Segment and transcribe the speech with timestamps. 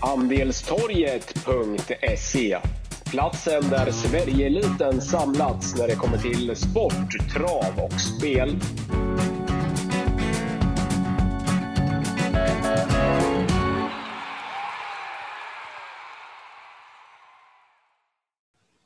[0.00, 2.58] Andelstorget.se
[3.10, 8.56] Platsen där Sverigeeliten samlats när det kommer till sport, trav och spel.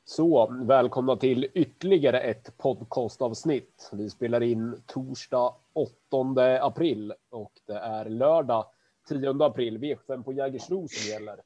[0.05, 3.89] Så, välkomna till ytterligare ett podcastavsnitt.
[3.93, 5.91] Vi spelar in torsdag 8
[6.61, 8.65] april och det är lördag
[9.09, 9.77] 10 april.
[9.77, 11.41] V75 på Jägersro som gäller.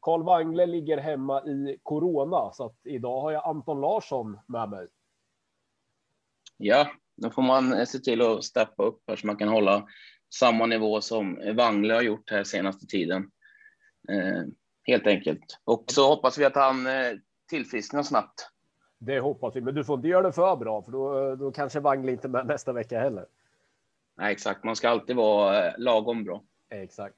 [0.00, 4.86] Karl Wangle ligger hemma i corona så att idag har jag Anton Larsson med mig.
[6.56, 9.86] Ja, då får man se till att steppa upp här så man kan hålla
[10.34, 13.30] samma nivå som Wangle har gjort här senaste tiden.
[14.08, 14.42] Eh,
[14.82, 15.60] helt enkelt.
[15.64, 17.12] Och så hoppas vi att han eh,
[17.50, 18.48] tillfrisknar snabbt.
[18.98, 21.80] Det hoppas vi, men du får inte göra det för bra, för då, då kanske
[21.80, 23.26] Wangle inte med nästa vecka heller.
[24.16, 24.64] Nej, exakt.
[24.64, 26.42] Man ska alltid vara eh, lagom bra.
[26.70, 27.16] Exakt.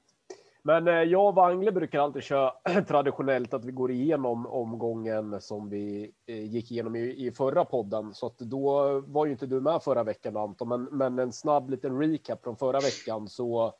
[0.63, 2.51] Men eh, jag och Wangle brukar alltid köra
[2.87, 8.13] traditionellt att vi går igenom omgången som vi eh, gick igenom i, i förra podden.
[8.13, 11.69] Så att då var ju inte du med förra veckan Anton, men, men en snabb
[11.69, 13.73] liten recap från förra veckan så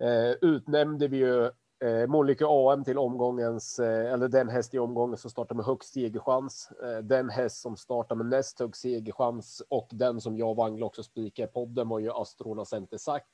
[0.00, 1.44] eh, utnämnde vi ju
[1.84, 5.92] eh, Mollyke AM till omgångens, eh, eller den häst i omgången som startar med högst
[5.92, 6.70] segerchans.
[6.82, 10.84] Eh, den häst som startar med näst högst segerchans och den som jag och Wangle
[10.84, 13.26] också spikade i podden var ju Astrona Center Sack.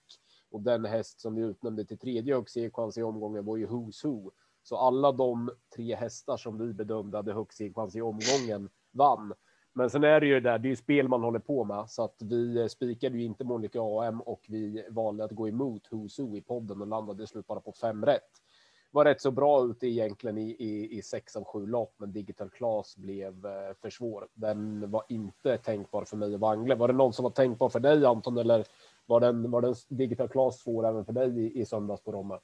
[0.50, 4.06] Och den häst som vi utnämnde till tredje högst segerchans i omgången var ju Who's
[4.06, 4.30] Who.
[4.62, 9.33] Så alla de tre hästar som vi bedömde hade högst segerchans i omgången vann.
[9.72, 11.91] Men sen är det ju det där, det är ju spel man håller på med
[11.91, 15.89] så att vi eh, spikade ju inte Monica AM och vi valde att gå emot
[15.91, 18.30] Who's Who i podden och landade i slut bara på fem rätt.
[18.91, 22.50] Var rätt så bra ute egentligen i, i, i sex av sju lopp, men Digital
[22.50, 24.28] Class blev eh, för svår.
[24.34, 26.74] Den var inte tänkbar för mig och Wangle.
[26.74, 28.64] Var det någon som var tänkbar för dig Anton eller
[29.06, 32.38] var den, var den Digital Class svår även för dig i, i söndags på Romme?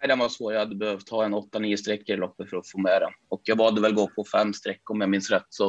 [0.00, 0.52] Nej, den var svår.
[0.52, 3.12] Jag hade behövt ha en 8-9 sträckor i loppet för att få med den.
[3.28, 5.46] Och jag valde väl gå på fem streck om jag minns rätt.
[5.48, 5.66] Så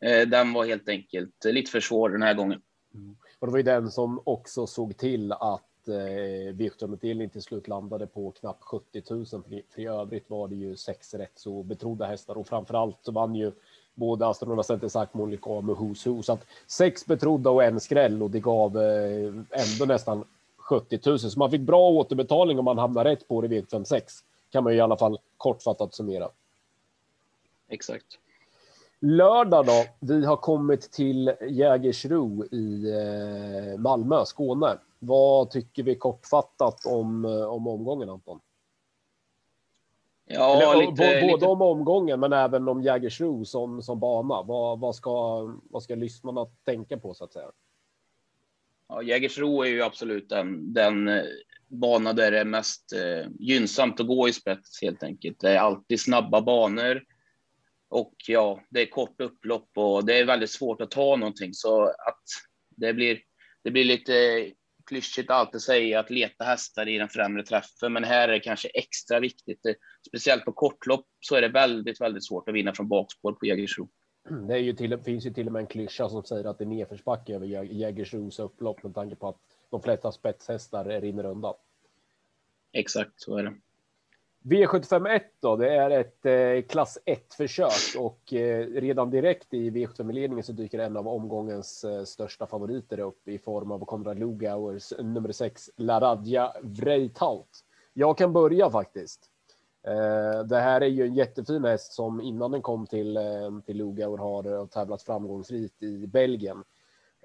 [0.00, 2.62] eh, den var helt enkelt lite för svår den här gången.
[2.94, 3.16] Mm.
[3.38, 8.06] Och det var ju den som också såg till att eh, V751 till slut landade
[8.06, 9.26] på knappt 70 000.
[9.26, 13.12] För, för i övrigt var det ju sex rätt så betrodda hästar och framförallt så
[13.12, 13.52] vann ju
[13.98, 16.22] både Astronaut Center Sack, Monica och Who's Who.
[16.22, 20.24] Så att sex betrodda och en skräll och det gav eh, ändå nästan
[20.56, 21.18] 70 000.
[21.18, 24.02] Så man fick bra återbetalning om man hamnar rätt på det vid 5-6.
[24.50, 26.28] Kan man ju i alla fall kortfattat summera.
[27.68, 28.06] Exakt.
[29.00, 29.84] Lördag då.
[30.00, 34.78] Vi har kommit till Jägersro i eh, Malmö, Skåne.
[34.98, 38.40] Vad tycker vi kortfattat om, eh, om omgången Anton?
[40.30, 41.46] Ja, Eller, lite, både lite...
[41.46, 44.42] om omgången men även om Jägersro som, som bana.
[44.42, 47.50] Vad, vad, ska, vad ska lyssnarna tänka på så att säga?
[48.88, 51.24] Ja, Jägersro är ju absolut den, den eh,
[51.68, 55.40] bana där det är mest eh, gynnsamt att gå i spets helt enkelt.
[55.40, 57.02] Det är alltid snabba banor
[57.88, 61.84] och ja, det är kort upplopp och det är väldigt svårt att ta någonting så
[61.84, 62.22] att
[62.76, 63.20] det blir,
[63.64, 64.46] det blir lite
[64.88, 68.68] klyschigt alltid säga att leta hästar i den främre träffen, men här är det kanske
[68.68, 69.60] extra viktigt.
[70.08, 73.88] Speciellt på kortlopp så är det väldigt, väldigt svårt att vinna från bakspår på Jägersro.
[74.48, 76.64] Det är ju till, finns ju till och med en klyscha som säger att det
[76.64, 79.40] är nedförsbacke över Jägersros upplopp med tanke på att
[79.70, 81.54] de flesta spetshästar rinner undan.
[82.72, 83.54] Exakt, så är det.
[84.48, 90.12] V751 då, det är ett eh, klass 1 försök och eh, redan direkt i V75
[90.12, 94.92] ledningen så dyker en av omgångens eh, största favoriter upp i form av Konrad Lugauers
[94.98, 97.64] nummer 6 Laradja Vreitaut.
[97.92, 99.30] Jag kan börja faktiskt.
[99.86, 103.22] Eh, det här är ju en jättefin häst som innan den kom till, eh,
[103.66, 106.64] till Lugauer har eh, tävlat framgångsrikt i Belgien.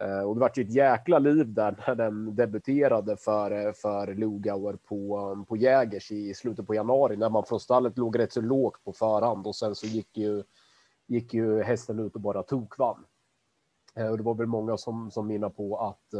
[0.02, 4.16] Eh, och det var ju ett jäkla liv där när den debuterade för, eh, för
[4.16, 8.34] Lugauer på, um, på Jägers i slutet på januari när man från stallet låg rätt
[8.34, 10.44] så lågt på förhand och sen så gick ju,
[11.08, 13.06] gick ju hästen ut och bara tokvann.
[13.96, 16.14] Eh, och det var väl många som, som menar på att,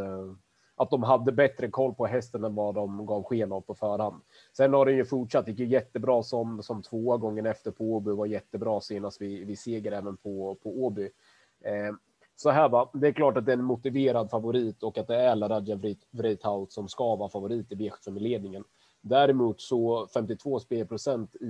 [0.76, 4.22] att de hade bättre koll på hästen än vad de gav sken av på förhand.
[4.58, 8.12] Sen har den ju fortsatt, gick ju jättebra som, som tvåa gången efter på Åby,
[8.12, 11.10] var jättebra senast vid, vid seger även på, på Åby.
[12.36, 15.16] Så här va, det är klart att det är en motiverad favorit och att det
[15.16, 15.80] är Laradja
[16.12, 18.64] Vreithout som ska vara favorit i V75 ledningen.
[19.02, 21.46] Däremot så 52 spelprocent i,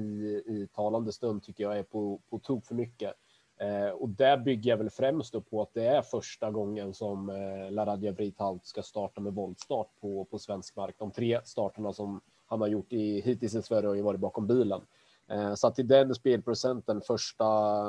[0.46, 3.14] i talande stund tycker jag är på, på tok för mycket.
[3.60, 7.72] Eh, och där bygger jag väl främst på att det är första gången som eh,
[7.72, 10.96] Laradja Vreithout ska starta med voltstart på, på svensk mark.
[10.98, 14.48] De tre starterna som han har gjort i, hittills i Sverige har ju varit bakom
[14.48, 14.82] bilen.
[15.32, 17.46] Eh, så att i den spelprocenten första,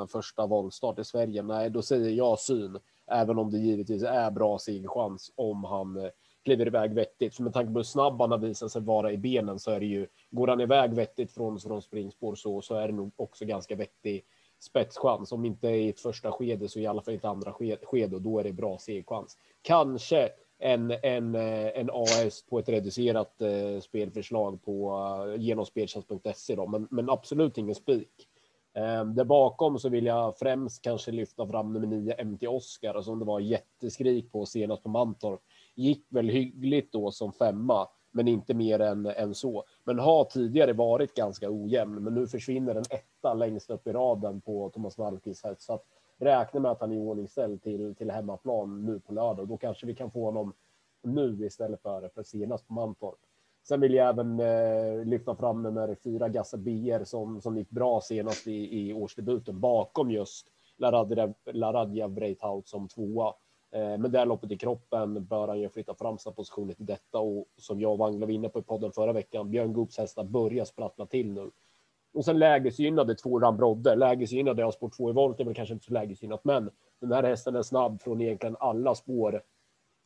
[0.07, 2.79] första voltstart i Sverige, nej, då säger jag syn.
[3.11, 6.09] Även om det givetvis är bra segerchans om han eh,
[6.45, 7.35] kliver iväg vettigt.
[7.35, 9.79] För med tanke på hur snabb han har visat sig vara i benen så är
[9.79, 13.45] det ju, går han iväg vettigt från, från springspår så, så är det nog också
[13.45, 14.25] ganska vettig
[14.59, 15.31] spetschans.
[15.31, 17.53] Om inte i ett första skede så i alla fall i ett andra
[17.83, 19.37] skede och då är det bra segchans.
[19.61, 20.29] Kanske
[20.59, 24.97] en, en, eh, en AS på ett reducerat eh, spelförslag på
[25.27, 26.55] eh, genom speltjänst.se.
[26.55, 28.27] då, men, men absolut ingen spik.
[28.73, 33.19] Eh, där bakom så vill jag främst kanske lyfta fram nummer 9 MT Oscar som
[33.19, 35.41] det var jätteskrik på senast på Mantorp.
[35.75, 39.63] Gick väl hyggligt då som femma, men inte mer än, än så.
[39.83, 44.41] Men har tidigare varit ganska ojämn, men nu försvinner en etta längst upp i raden
[44.41, 45.45] på Thomas Malmqvist.
[45.57, 45.85] Så att
[46.19, 49.47] räkna med att han är iordningställd till, till hemmaplan nu på lördag.
[49.47, 50.53] Då kanske vi kan få honom
[51.03, 53.19] nu istället för, för senast på Mantorp.
[53.67, 58.01] Sen vill jag även eh, lyfta fram nummer fyra Gassa BR som, som gick bra
[58.01, 60.47] senast i, i årsdebuten bakom just
[60.77, 63.33] Laradja, Laradja Breithout som tvåa.
[63.71, 67.19] Eh, med det loppet i kroppen bör han ju flytta fram sina positioner till detta
[67.19, 70.23] och som jag och Wangla var inne på i podden förra veckan, Björn Goops hästar
[70.23, 71.51] börjar sprattla till nu.
[72.15, 73.95] Och sen lägesgynnade två Rambrodde.
[73.95, 76.69] Lägesgynnade av spår 2 i volt är väl kanske inte så lägesgynnat, men
[77.01, 79.41] den här hästen är snabb från egentligen alla spår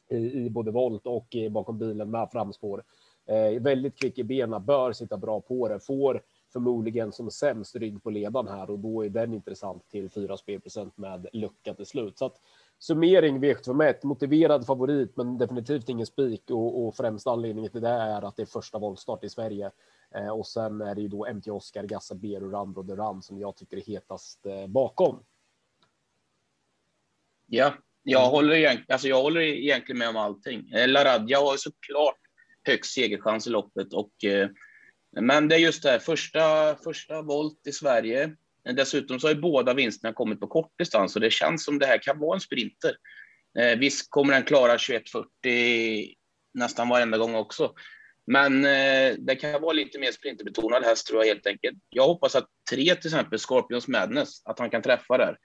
[0.09, 2.83] i, i både volt och i, bakom bilen med framspår.
[3.27, 6.21] Eh, väldigt kvick i benen, bör sitta bra på det, får
[6.53, 10.97] förmodligen som sämst rygg på ledan här och då är den intressant till 4 spelprocent
[10.97, 12.17] med lucka till slut.
[12.17, 12.35] Så att
[12.79, 18.21] summering V751, motiverad favorit, men definitivt ingen spik och, och främsta anledningen till det är
[18.21, 19.71] att det är första voltstart i Sverige.
[20.15, 23.39] Eh, och sen är det ju då MT Oscar, Gassa Beru, Randro de Ram som
[23.39, 25.23] jag tycker är hetast eh, bakom.
[27.45, 27.73] Ja,
[28.03, 28.31] jag mm.
[28.31, 30.69] håller, egentligen, alltså jag håller egentligen med om allting.
[30.71, 32.19] Eh, Laradja har ju såklart
[32.63, 34.11] högst segerchans i loppet och
[35.21, 38.35] men det är just det här, första, första volt i Sverige.
[38.75, 41.85] Dessutom så har ju båda vinsterna kommit på kort distans och det känns som det
[41.85, 42.95] här kan vara en sprinter.
[43.77, 46.13] Visst kommer den klara 21.40
[46.53, 47.73] nästan varenda gång också.
[48.31, 51.77] Men eh, det kan vara lite mer sprinterbetonad häst tror jag helt enkelt.
[51.89, 55.37] Jag hoppas att tre till exempel Scorpions Madness, att han kan träffa där.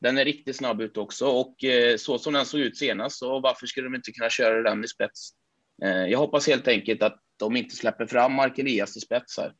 [0.00, 3.40] Den är riktigt snabb ut också och eh, så som den såg ut senast, så
[3.40, 5.30] varför skulle de inte kunna köra den i spets?
[5.82, 9.52] Eh, jag hoppas helt enkelt att de inte släpper fram Mark Elias i spets här.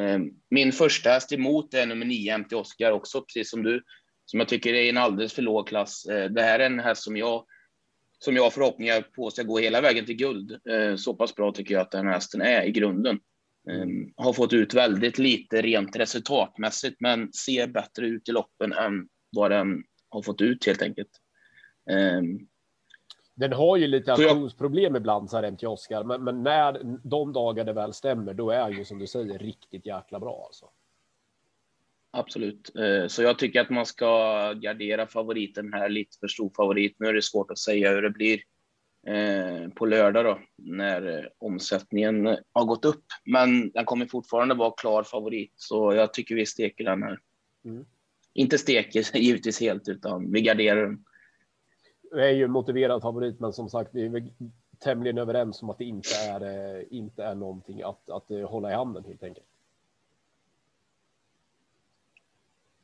[0.00, 0.18] Eh,
[0.50, 3.82] min första häst emot är nummer 9, MT Oscar också, precis som du,
[4.24, 6.06] som jag tycker är en alldeles för låg klass.
[6.06, 7.44] Eh, det här är en häst som jag
[8.18, 10.60] som jag har förhoppningar på ska gå hela vägen till guld.
[10.96, 13.20] Så pass bra tycker jag att den här hästen är i grunden.
[14.16, 19.50] Har fått ut väldigt lite rent resultatmässigt, men ser bättre ut i loppen än vad
[19.50, 21.10] den har fått ut helt enkelt.
[23.34, 27.92] Den har ju lite aktionsproblem ibland, MT Oscar, men, men när de dagar det väl
[27.92, 30.66] stämmer, då är ju som du säger riktigt jäkla bra alltså.
[32.10, 36.96] Absolut, eh, så jag tycker att man ska gardera favoriten här lite för stor favorit.
[36.98, 38.40] Nu är det svårt att säga hur det blir
[39.06, 44.70] eh, på lördag då när eh, omsättningen har gått upp, men den kommer fortfarande vara
[44.70, 47.18] klar favorit, så jag tycker vi steker den här.
[47.64, 47.84] Mm.
[48.34, 51.04] Inte steker givetvis helt, utan vi garderar den
[52.12, 54.28] är ju motiverad favorit, men som sagt, vi är
[54.78, 59.04] tämligen överens om att det inte är, inte är någonting att, att hålla i handen
[59.04, 59.46] helt enkelt.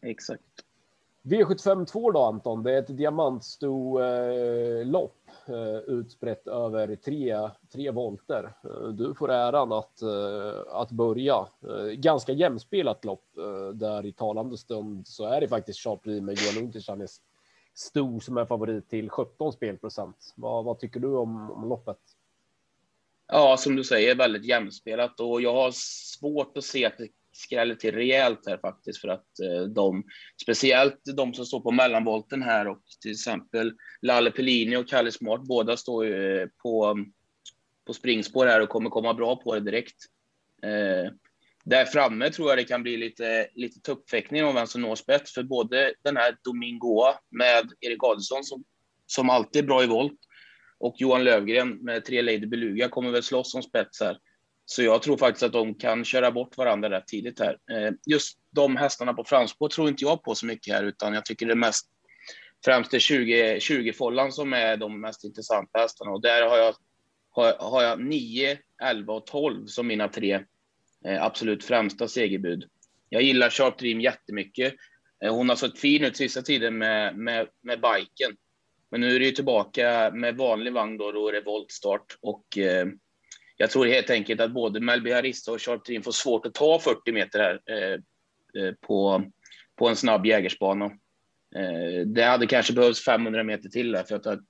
[0.05, 0.43] Exakt.
[1.23, 5.17] V75 2 då Anton, det är ett diamantsto-lopp
[5.47, 8.53] eh, utspritt över tre, tre volter.
[8.93, 10.03] Du får äran att,
[10.69, 11.47] att börja.
[11.95, 13.25] Ganska jämspelat lopp
[13.75, 17.21] där i talande stund så är det faktiskt Charles med Johan Unterstjärnes
[17.75, 20.35] stor som är favorit till 17 spelprocent.
[20.37, 21.99] Vad, vad tycker du om, om loppet?
[23.27, 27.75] Ja, som du säger, väldigt jämspelat och jag har svårt att se att det skräller
[27.75, 30.05] till rejält här faktiskt för att eh, de,
[30.43, 33.73] speciellt de som står på mellanvolten här och till exempel
[34.03, 37.05] Lalle Pellini och Kalle Smart, båda står ju eh, på,
[37.87, 39.97] på springspår här och kommer komma bra på det direkt.
[40.63, 41.13] Eh,
[41.65, 45.35] där framme tror jag det kan bli lite, lite tuppfäktning om vem som når spets,
[45.35, 48.65] för både den här Domingoa med Erik Adelsson som,
[49.07, 50.19] som alltid är bra i volt
[50.79, 54.19] och Johan Lövgren med tre Lady Beluga kommer väl slåss om spets här.
[54.67, 57.59] Så jag tror faktiskt att de kan köra bort varandra rätt tidigt här.
[57.73, 61.25] Eh, just de hästarna på framspår tror inte jag på så mycket här, utan jag
[61.25, 61.91] tycker det är mest
[62.65, 66.75] främst är 20, 20 follan som är de mest intressanta hästarna och där har jag,
[67.31, 70.41] har, har jag 9, 11 och 12 som mina tre
[71.07, 72.65] eh, absolut främsta segerbud.
[73.09, 74.75] Jag gillar Sharp Dream jättemycket.
[75.25, 78.37] Eh, hon har sett fin ut sista tiden med, med, med biken.
[78.91, 82.59] Men nu är det ju tillbaka med vanlig vagn då, då är det voltstart och
[82.59, 82.87] eh,
[83.57, 86.79] jag tror helt enkelt att både Melby Harissa och Sharp Trin får svårt att ta
[86.79, 88.01] 40 meter här eh,
[88.63, 89.25] eh, på,
[89.79, 90.85] på en snabb jägersbana.
[91.57, 94.41] Eh, det hade kanske behövts 500 meter till där för att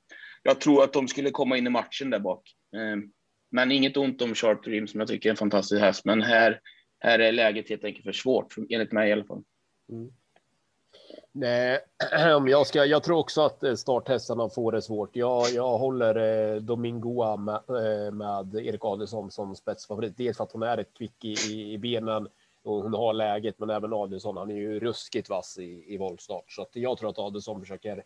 [0.42, 2.50] jag tror att de skulle komma in i matchen där bak.
[2.76, 2.96] Eh,
[3.50, 6.60] men inget ont om Sharp Dream som jag tycker är en fantastisk häst, men här,
[7.00, 9.42] här är läget helt enkelt för svårt, enligt mig i alla fall.
[9.92, 10.10] Mm.
[11.32, 11.80] Nej,
[12.36, 12.84] om jag ska.
[12.84, 15.16] Jag tror också att eh, starthästarna får det svårt.
[15.16, 16.16] Jag, jag håller
[16.54, 20.16] eh, Domingoa med, eh, med Erik Adelsson som spetsfavorit.
[20.16, 22.28] Dels för att hon är ett kvick i, i, benen
[22.62, 24.36] och hon har läget, men även Adelsson.
[24.36, 28.04] Han är ju ruskigt vass i, i voltstart, så att jag tror att Adelsson försöker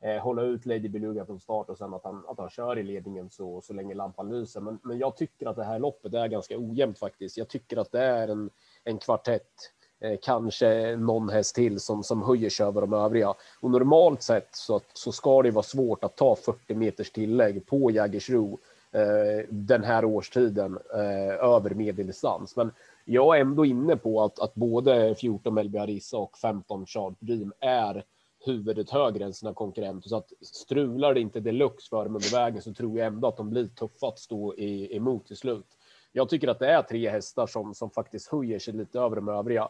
[0.00, 2.82] eh, hålla ut Lady Beluga från start och sen att han, att han kör i
[2.82, 4.60] ledningen så, så länge lampan lyser.
[4.60, 7.36] Men, men jag tycker att det här loppet är ganska ojämnt faktiskt.
[7.36, 8.50] Jag tycker att det är en,
[8.84, 9.72] en kvartett
[10.06, 13.34] Eh, kanske någon häst till som, som höjer sig över de övriga.
[13.60, 17.90] Och normalt sett så, så ska det vara svårt att ta 40 meters tillägg på
[17.90, 18.58] Jägersro
[18.92, 22.56] eh, den här årstiden eh, över medeldistans.
[22.56, 22.70] Men
[23.04, 27.52] jag är ändå inne på att, att både 14 Melby Arissa och 15 Charles Dream
[27.60, 28.04] är
[28.46, 30.08] huvudet högre än sina konkurrenter.
[30.08, 33.36] Så att strular det inte deluxe för dem under vägen så tror jag ändå att
[33.36, 35.75] de blir tuffa att stå i, emot till slut.
[36.16, 39.28] Jag tycker att det är tre hästar som, som faktiskt höjer sig lite över de
[39.28, 39.68] övriga.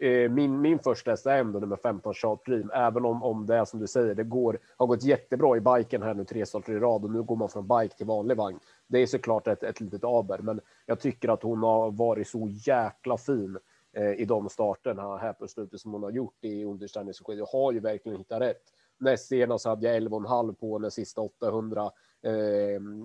[0.00, 3.56] Eh, min, min första häst är ändå nummer 15 Chart Dream, även om, om det
[3.56, 6.72] är som du säger, det går, har gått jättebra i biken här nu tre starter
[6.72, 8.60] i rad och nu går man från bike till vanlig vagn.
[8.86, 12.48] Det är såklart ett, ett litet aber, men jag tycker att hon har varit så
[12.66, 13.58] jäkla fin
[13.96, 17.72] eh, i de starterna här på slutet som hon har gjort i underställningsskid och har
[17.72, 18.62] ju verkligen hittat rätt.
[19.00, 21.84] Näst senast hade jag 11,5 på den sista 800
[22.22, 22.32] eh,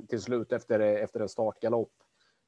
[0.10, 1.92] till slut efter, efter en startgalopp.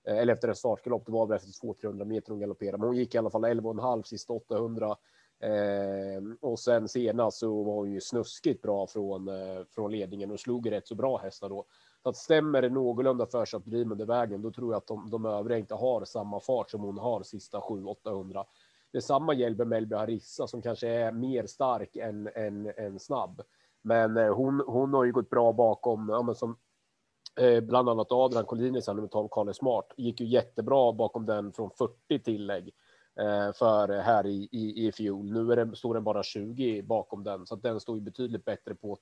[0.08, 1.06] Eh, eller efter en startgalopp.
[1.06, 4.04] Det var väl efter 200-300 meter hon galopperade, men hon gick i alla fall 11,5
[4.04, 4.96] sista 800.
[5.40, 10.40] Eh, och sen senast så var hon ju snuskigt bra från, eh, från ledningen och
[10.40, 11.66] slog rätt så bra hästar då.
[12.04, 14.88] Så att stämmer det någorlunda för sig att driva under vägen, då tror jag att
[14.88, 18.46] de, de övriga inte har samma fart som hon har sista 700-800.
[18.92, 23.42] Detsamma gäller Melby Harissa som kanske är mer stark än, än, än snabb.
[23.82, 26.58] Men eh, hon, hon har ju gått bra bakom, ja, men som
[27.39, 31.72] Eh, bland annat Adrian Collinis, nummer 12, Kalle Smart, gick ju jättebra bakom den från
[31.72, 32.74] 40 tillägg
[33.20, 35.32] eh, för här i, i, i fjol.
[35.32, 38.46] Nu är det, står den bara 20 bakom den, så att den står ju betydligt
[38.46, 38.98] bättre på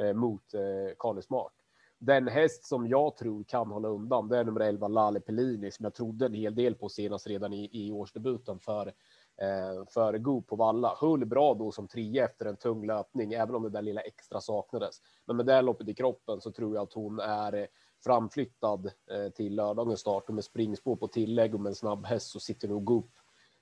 [0.00, 1.52] eh, mot eh, Kalle Smart.
[1.98, 5.84] Den häst som jag tror kan hålla undan, det är nummer 11, Lale Pellini, som
[5.84, 8.92] jag trodde en hel del på senast redan i, i årsdebuten för
[9.36, 10.94] eh, för Go på Valla.
[11.00, 14.40] Höll bra då som trea efter en tung löpning, även om det där lilla extra
[14.40, 14.96] saknades.
[15.24, 17.66] Men med det loppet i kroppen så tror jag att hon är eh,
[18.04, 22.30] framflyttad eh, till lördagens start och med springspår på tillägg och med en snabb häst
[22.30, 23.10] så sitter nog Goop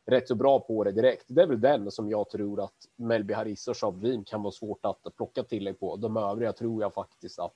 [0.07, 1.25] rätt så bra på det direkt.
[1.29, 4.87] Det är väl den som jag tror att Melby Harris och Chavrin kan vara svårt
[4.87, 5.97] att plocka tillägg på.
[5.97, 7.53] De övriga tror jag faktiskt att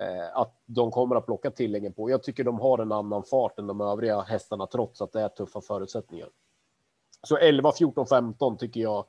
[0.00, 2.10] eh, att de kommer att plocka tilläggen på.
[2.10, 5.28] Jag tycker de har en annan fart än de övriga hästarna trots att det är
[5.28, 6.28] tuffa förutsättningar.
[7.26, 9.04] Så 11, 14, 15 tycker jag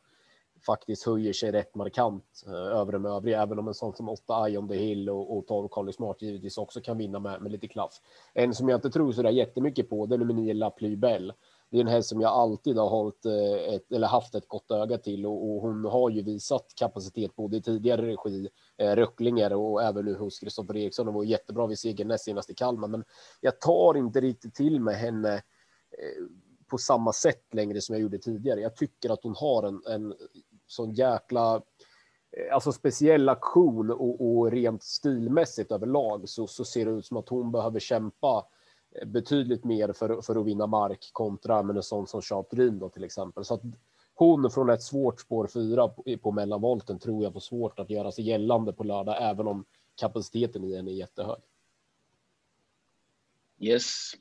[0.66, 4.50] faktiskt höjer sig rätt markant eh, över de övriga, även om en sån som 8
[4.50, 7.68] Ion the Hill och, och 12 Carly Smart givetvis också kan vinna med, med lite
[7.68, 7.94] klaff.
[8.34, 11.34] En som jag inte tror så där jättemycket på, det är nummer 9 La Bell.
[11.72, 14.72] Det är en häst som jag alltid har hållit eh, ett, eller haft ett gott
[14.72, 19.54] öga till och, och hon har ju visat kapacitet både i tidigare regi, eh, Röcklinger
[19.54, 21.08] och även nu hos Kristoffer Eriksson.
[21.08, 23.04] och var jättebra vid segern näst senast i Kalmar, men
[23.42, 26.25] jag tar inte riktigt till med henne eh,
[26.70, 28.62] på samma sätt längre som jag gjorde tidigare.
[28.62, 30.14] Jag tycker att hon har en, en
[30.68, 31.56] sån jäkla
[32.32, 37.18] eh, alltså speciell aktion och, och rent stilmässigt överlag så, så ser det ut som
[37.18, 38.46] att hon behöver kämpa
[38.92, 42.90] eh, betydligt mer för, för att vinna mark kontra med en sån som Chartrin då
[42.90, 43.46] till exempel.
[43.46, 43.62] Så att
[44.14, 48.12] hon från ett svårt spår fyra på, på mellanvolten tror jag får svårt att göra
[48.12, 51.42] sig gällande på lördag, även om kapaciteten i henne är jättehög.
[53.60, 54.12] Yes.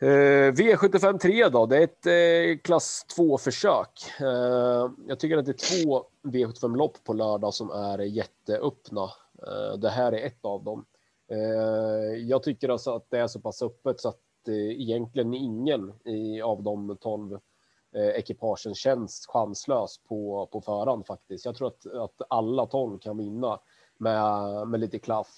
[0.00, 3.90] Eh, V75 3 då, det är ett eh, klass 2 försök.
[4.20, 9.02] Eh, jag tycker att det är två V75 lopp på lördag som är jätteöppna.
[9.46, 10.84] Eh, det här är ett av dem.
[11.30, 15.92] Eh, jag tycker alltså att det är så pass öppet så att eh, egentligen ingen
[16.04, 17.38] i, av de 12
[18.16, 21.44] ekipagen känns chanslös på, på förhand faktiskt.
[21.44, 23.60] Jag tror att, att alla 12 kan vinna
[23.98, 25.28] med, med lite klaff.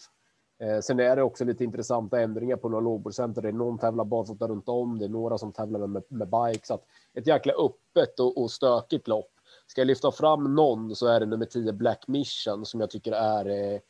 [0.61, 3.43] Eh, sen är det också lite intressanta ändringar på några lågprocenter.
[3.43, 4.99] Det är någon tävlar barfota runt om.
[4.99, 6.67] Det är några som tävlar med, med bike.
[6.67, 9.31] Så att ett jäkla öppet och, och stökigt lopp.
[9.67, 13.13] Ska jag lyfta fram någon så är det nummer 10 Black Mission som jag tycker
[13.13, 13.81] är eh,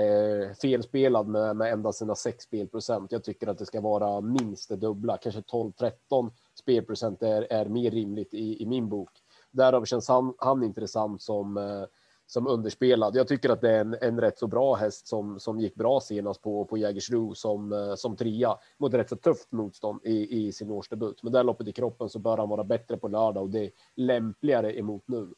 [0.00, 3.12] eh felspelad med, med endast sina 6 spelprocent.
[3.12, 7.90] Jag tycker att det ska vara minst det dubbla, kanske 12-13 spelprocent är, är mer
[7.90, 9.10] rimligt i, i min bok.
[9.50, 11.84] Därav känns han, han intressant som eh,
[12.32, 13.16] som underspelad.
[13.16, 16.00] Jag tycker att det är en, en rätt så bra häst som, som gick bra
[16.00, 20.52] senast på, på Jägersro som, eh, som trea mot rätt så tufft motstånd i, i
[20.52, 21.22] sin årsdebut.
[21.22, 23.70] Men där loppet i kroppen så bör han vara bättre på lördag och det är
[23.96, 25.34] lämpligare emot nu.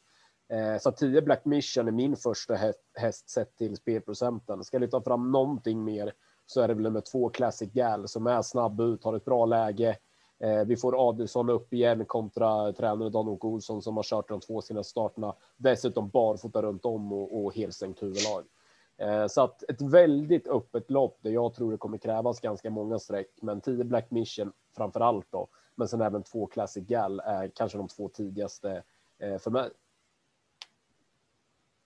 [0.49, 4.63] Eh, så 10 Black Mission är min första häst, häst sett till spelprocenten.
[4.63, 6.13] Ska jag ta fram någonting mer
[6.45, 9.45] så är det väl nummer två Classic Gal som är snabb ut, har ett bra
[9.45, 9.97] läge.
[10.43, 14.61] Eh, vi får Adelsson upp igen kontra tränare Dan-Åke Olsson som har kört de två
[14.61, 15.35] senaste starterna.
[15.57, 18.43] Dessutom barfota runt om och, och helstängt huvudlag.
[18.97, 22.99] Eh, så att ett väldigt öppet lopp där jag tror det kommer krävas ganska många
[22.99, 25.47] streck, men 10 Black Mission framför allt då.
[25.75, 28.83] Men sen även två Classic Gal är kanske de två tidigaste
[29.19, 29.69] eh, för mig.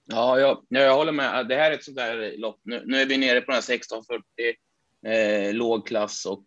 [0.04, 1.48] Ja, jag, jag håller med.
[1.48, 2.60] Det här är ett sånt där lopp.
[2.62, 4.24] Nu, nu är vi nere på den här 1640
[5.06, 6.44] eh, låg klass och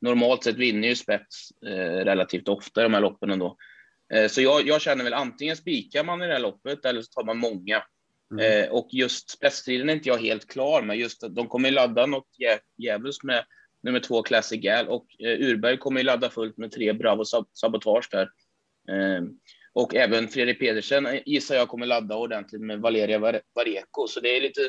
[0.00, 3.56] normalt sett vinner ju spets eh, relativt ofta i de här loppen ändå.
[4.14, 7.10] Eh, så jag, jag, känner väl antingen spikar man i det här loppet eller så
[7.10, 7.82] tar man många.
[8.30, 8.64] Mm.
[8.64, 10.96] Eh, och just spetsstriden är inte jag helt klar med.
[10.96, 12.28] Just att de kommer ladda något
[12.78, 13.44] djävulskt med
[13.82, 17.24] nummer två Classic Gal och eh, Urberg kommer ladda fullt med tre Bravo
[17.54, 18.30] Sabotage där.
[18.88, 19.22] Eh,
[19.72, 23.18] och även Fredrik Pedersen gissar jag kommer ladda ordentligt med Valeria
[23.54, 24.06] Vareko.
[24.08, 24.60] Så det är lite,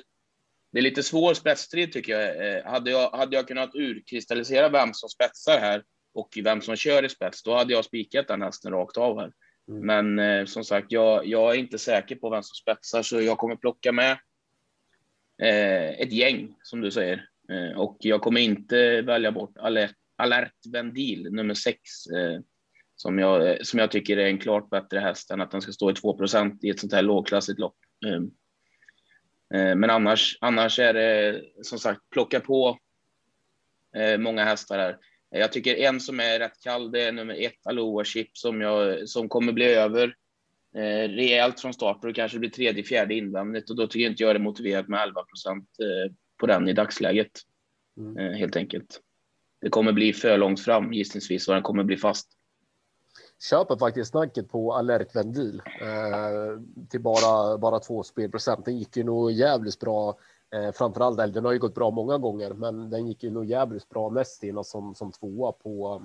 [0.71, 2.57] det är lite svår spetsstrid tycker jag.
[2.57, 3.09] Eh, hade jag.
[3.09, 5.83] Hade jag kunnat urkristallisera vem som spetsar här
[6.13, 9.31] och vem som kör i spets, då hade jag spikat den hästen rakt av här.
[9.69, 9.85] Mm.
[9.85, 13.37] Men eh, som sagt, jag, jag, är inte säker på vem som spetsar, så jag
[13.37, 14.11] kommer plocka med
[15.41, 17.25] eh, ett gäng, som du säger.
[17.51, 21.79] Eh, och jag kommer inte välja bort Alert, Alert Vendil, nummer sex,
[22.17, 22.39] eh,
[22.95, 25.89] som jag, som jag tycker är en klart bättre häst än att den ska stå
[25.89, 27.75] i 2% i ett sånt här lågklassigt lopp.
[29.53, 32.77] Eh, men annars, annars är det som sagt plocka på
[33.95, 34.97] eh, många hästar här.
[35.31, 39.09] Jag tycker en som är rätt kall, det är nummer ett, Aloha Chip, som, jag,
[39.09, 40.15] som kommer bli över
[40.75, 44.23] eh, rejält från start och kanske blir tredje, fjärde invändigt och då tycker jag inte
[44.23, 47.31] jag det är motiverat med 11 procent eh, på den i dagsläget.
[47.97, 48.33] Mm.
[48.33, 49.01] Helt enkelt.
[49.61, 52.38] Det kommer bli för långt fram gissningsvis och den kommer bli fast
[53.39, 58.65] köper faktiskt snacket på Alert Vendil eh, till bara, bara två spelprocent.
[58.65, 60.17] Den gick ju nog jävligt bra.
[60.55, 63.89] Eh, framförallt, den har ju gått bra många gånger, men den gick ju nog jävligt
[63.89, 66.01] bra näst innan som, som tvåa på,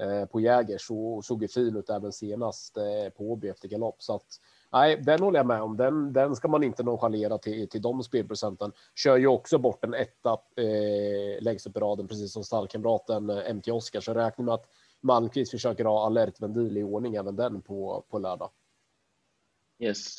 [0.00, 4.02] eh, på Jäger, och såg ju fin ut även senast eh, på Åby efter galopp.
[4.02, 4.26] Så att
[4.72, 5.76] nej, den håller jag med om.
[5.76, 8.72] Den, den ska man inte nonchalera till, till de spelprocenten.
[8.94, 13.54] Kör ju också bort en etta eh, längst upp i raden, precis som stallkamraten eh,
[13.54, 14.00] MT Oskar.
[14.00, 14.66] Så räknar med att
[15.00, 18.50] Malmqvist försöker ha alert ventil i ordning även den på, på lördag.
[19.78, 20.16] Yes.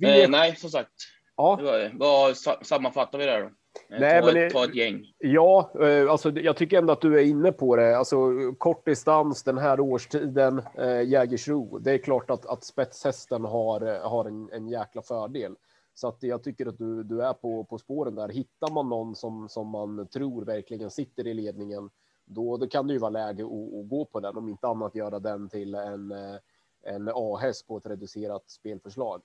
[0.00, 0.22] Vi...
[0.22, 0.92] Eh, nej, som sagt.
[1.36, 1.56] Ja.
[1.62, 3.50] Var, vad sammanfattar vi där då?
[3.88, 5.12] Nej, ta, men, ta ett gäng.
[5.18, 7.98] Ja, eh, alltså, jag tycker ändå att du är inne på det.
[7.98, 8.16] Alltså,
[8.58, 11.78] kort distans den här årstiden, eh, Jägersro.
[11.78, 15.56] Det är klart att, att spetshästen har, eh, har en, en jäkla fördel.
[15.94, 18.28] Så att jag tycker att du, du är på, på spåren där.
[18.28, 21.90] Hittar man någon som, som man tror verkligen sitter i ledningen
[22.26, 24.94] då, då kan det ju vara läge att, att gå på den, om inte annat
[24.94, 26.36] göra den till en, eh,
[26.82, 29.22] en A-häst på ett reducerat spelförslag.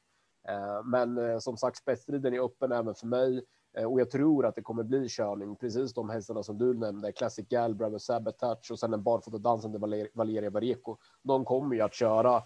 [0.48, 3.44] Eh, men eh, som sagt, spetsstriden är öppen även för mig
[3.88, 5.56] och jag tror att det kommer bli körning.
[5.56, 9.80] Precis de hästarna som du nämnde, Classic Gal, Bravo Sabotage och sen den barfotadansande
[10.14, 10.98] Valeria Vareko.
[11.24, 12.44] De kommer ju att köra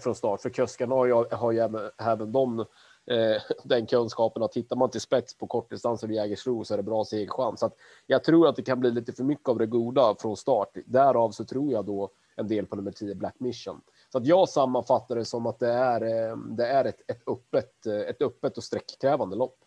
[0.00, 2.64] från start, för kuskarna har ju, har ju även, även de
[3.10, 6.82] eh, den kunskapen att tittar man till spets på kortdistans eller Jägersro så är det
[6.82, 7.60] bra segerchans.
[7.60, 10.36] Så att jag tror att det kan bli lite för mycket av det goda från
[10.36, 10.76] start.
[10.86, 13.80] Därav så tror jag då en del på nummer 10 Black Mission.
[14.12, 17.86] Så att jag sammanfattar det som att det är, eh, det är ett, ett, öppet,
[17.86, 19.58] eh, ett öppet och sträckkrävande lopp.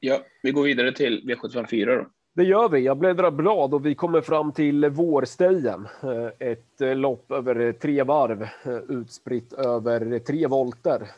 [0.00, 2.06] Ja, vi går vidare till V754 då.
[2.38, 2.80] Det gör vi.
[2.80, 5.88] Jag bläddrar blad och vi kommer fram till vårstejen.
[6.02, 8.48] Eh, ett eh, lopp över eh, tre varv
[8.88, 11.10] utspritt över tre volter.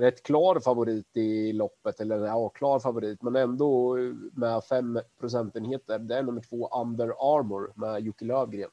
[0.00, 3.96] Rätt klar favorit i loppet, eller ja, klar favorit, men ändå
[4.32, 5.98] med fem procentenheter.
[5.98, 8.70] Det är nummer två Under Armour med Jocke Lövgren.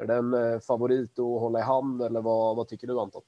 [0.00, 3.22] Är den favorit att hålla i hand eller vad, vad tycker du Anton?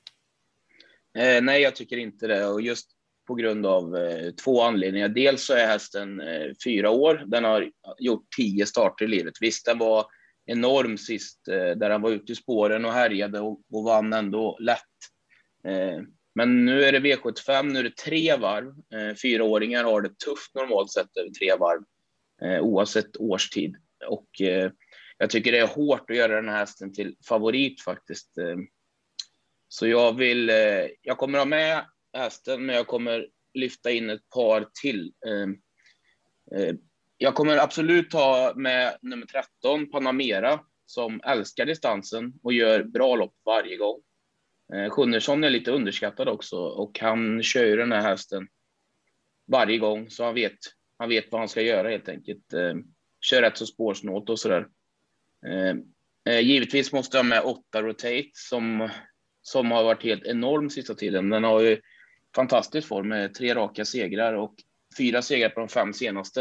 [1.14, 2.97] Eh, nej, jag tycker inte det och just
[3.28, 5.08] på grund av eh, två anledningar.
[5.08, 7.24] Dels så är hästen eh, fyra år.
[7.26, 9.34] Den har gjort tio starter i livet.
[9.40, 10.06] Visst, den var
[10.46, 14.58] enorm sist eh, där han var ute i spåren och härjade och, och vann ändå
[14.60, 14.78] lätt.
[15.64, 16.02] Eh,
[16.34, 18.68] men nu är det V75, nu är det tre varv.
[18.68, 21.82] Eh, fyraåringar har det tufft normalt sett över tre varv
[22.42, 23.76] eh, oavsett årstid.
[24.06, 24.70] Och eh,
[25.18, 28.38] jag tycker det är hårt att göra den här hästen till favorit faktiskt.
[28.38, 28.56] Eh,
[29.68, 34.30] så jag vill, eh, jag kommer ha med hästen, men jag kommer lyfta in ett
[34.30, 35.12] par till.
[35.26, 35.56] Ehm,
[36.56, 36.74] eh,
[37.18, 43.34] jag kommer absolut ta med nummer 13, Panamera, som älskar distansen och gör bra lopp
[43.44, 44.00] varje gång.
[44.74, 48.48] Eh, Sjunnersson är lite underskattad också och han kör ju den här hästen
[49.46, 50.58] varje gång, så han vet,
[50.98, 52.52] han vet vad han ska göra helt enkelt.
[52.52, 52.84] Ehm,
[53.20, 54.68] kör rätt så spårsnålt och sådär.
[55.46, 55.82] Ehm,
[56.28, 58.88] eh, givetvis måste jag ha med åtta Rotate som,
[59.42, 61.30] som har varit helt enorm sista tiden.
[61.30, 61.80] Den har ju
[62.36, 64.54] fantastisk form med tre raka segrar och
[64.98, 66.40] fyra segrar på de fem senaste.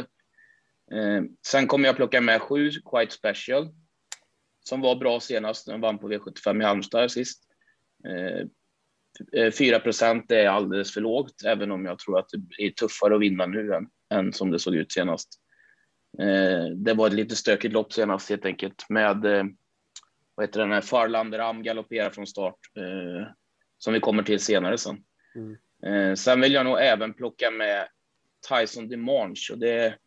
[0.91, 3.69] Eh, sen kommer jag plocka med sju Quite Special
[4.67, 5.65] som var bra senast.
[5.65, 7.43] Den vann på V75 i Halmstad sist.
[8.08, 8.47] Eh,
[9.41, 13.15] eh 4 procent är alldeles för lågt, även om jag tror att det är tuffare
[13.15, 15.30] att vinna nu än, än som det såg ut senast.
[16.19, 19.43] Eh, det var ett lite stökigt lopp senast helt enkelt med eh,
[20.36, 23.28] vad heter den här Farlander Am galopperar från start eh,
[23.78, 24.97] som vi kommer till senare sen.
[25.36, 25.58] Mm.
[25.86, 27.88] Eh, sen vill jag nog även plocka med
[28.50, 29.98] Tyson Demange och det,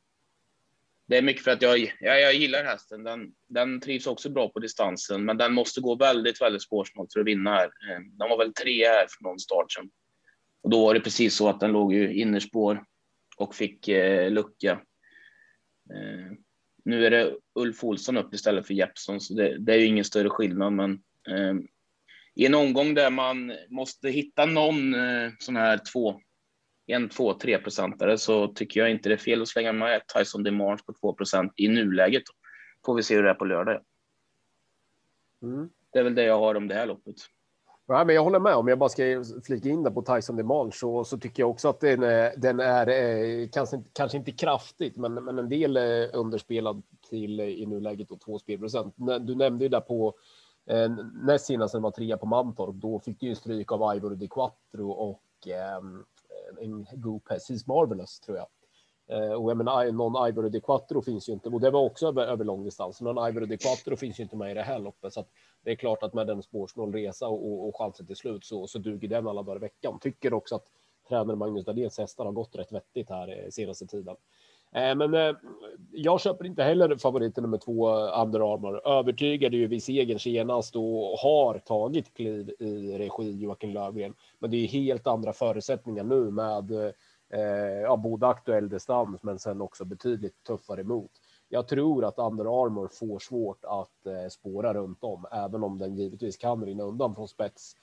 [1.06, 3.04] det är mycket för att jag, jag, jag gillar hästen.
[3.04, 7.20] Den, den trivs också bra på distansen, men den måste gå väldigt, väldigt spårsnålt för
[7.20, 7.66] att vinna här.
[7.66, 9.90] Eh, den var väl tre här för någon start sen.
[10.62, 12.84] Och då var det precis så att den låg ju innerspår
[13.36, 14.72] och fick eh, lucka.
[15.94, 16.32] Eh,
[16.84, 20.04] nu är det Ulf Olsson upp istället för Jeppson, så det, det är ju ingen
[20.04, 20.92] större skillnad, men
[21.28, 21.54] eh,
[22.40, 26.20] i en omgång där man måste hitta någon eh, sån här två,
[26.86, 30.42] en, två, tre procentare så tycker jag inte det är fel att slänga med Tyson
[30.42, 32.22] DeMarge på 2 procent i nuläget.
[32.86, 33.82] Får vi se hur det är på lördag.
[35.42, 35.70] Mm.
[35.92, 37.14] Det är väl det jag har om det här loppet.
[37.86, 38.54] Ja, men jag håller med.
[38.54, 41.68] Om jag bara ska flika in där på Tyson DeMarge så, så tycker jag också
[41.68, 45.76] att den är, den är eh, kanske, kanske inte kraftigt, men, men en del
[46.12, 48.94] underspelad till i nuläget och två spelprocent.
[49.20, 50.14] Du nämnde ju där på
[50.70, 54.10] Eh, näst senast den var trea på Mantorp, då fick du ju stryk av Ivor
[54.10, 58.46] de Quattro och ehm, eh, en god häst, He's Marvelous tror jag.
[59.10, 62.08] Eh, och jag menar, någon Ivor de Quattro finns ju inte, och det var också
[62.08, 63.00] över, över lång distans.
[63.00, 65.28] Någon Ivor de Quattro finns ju inte med i det här loppet, så att
[65.64, 68.66] det är klart att med en spårsnål resa och, och, och chansen till slut så,
[68.66, 69.98] så duger den alla dagar i veckan.
[70.00, 70.64] Tycker också att
[71.08, 74.16] tränare Magnus Dahléns hästar har gått rätt vettigt här eh, senaste tiden.
[74.74, 75.36] Eh, men eh,
[75.92, 77.88] jag köper inte heller favoriten nummer två,
[78.22, 78.88] Under Armour.
[78.88, 84.14] Övertygade ju vid segern senast och har tagit kliv i regi Joakim Lövgren.
[84.38, 89.60] Men det är helt andra förutsättningar nu med eh, ja, både aktuell distans, men sen
[89.60, 91.10] också betydligt tuffare emot.
[91.48, 96.36] Jag tror att Under Armour får svårt att spåra runt om, även om den givetvis
[96.36, 97.74] kan rinna undan från spets.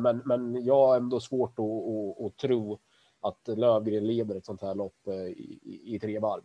[0.00, 2.78] Men, men jag har ändå svårt att, att, att tro
[3.20, 6.42] att Lövgren leder ett sånt här lopp eh, i, i, i tre varv.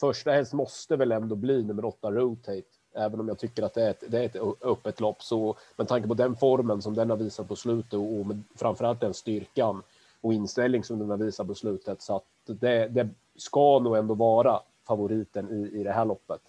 [0.00, 2.62] Första häst måste väl ändå bli nummer åtta Rotate,
[2.94, 5.22] även om jag tycker att det är ett, det är ett öppet lopp.
[5.22, 9.00] Så med tanke på den formen som den har visat på slutet och och framförallt
[9.00, 9.82] den styrkan
[10.20, 14.14] och inställning som den har visat på slutet så att det, det ska nog ändå
[14.14, 16.40] vara favoriten i, i det här loppet.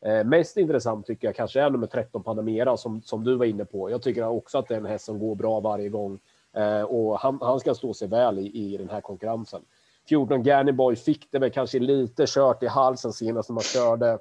[0.00, 3.64] Eh, mest intressant tycker jag kanske är nummer 13 Panamera som, som du var inne
[3.64, 3.90] på.
[3.90, 6.18] Jag tycker också att det är en häst som går bra varje gång
[6.56, 9.62] Eh, och han, han, ska stå sig väl i, i den här konkurrensen.
[10.08, 14.18] 14 Gannyboy fick det väl kanske lite kört i halsen senast när man körde,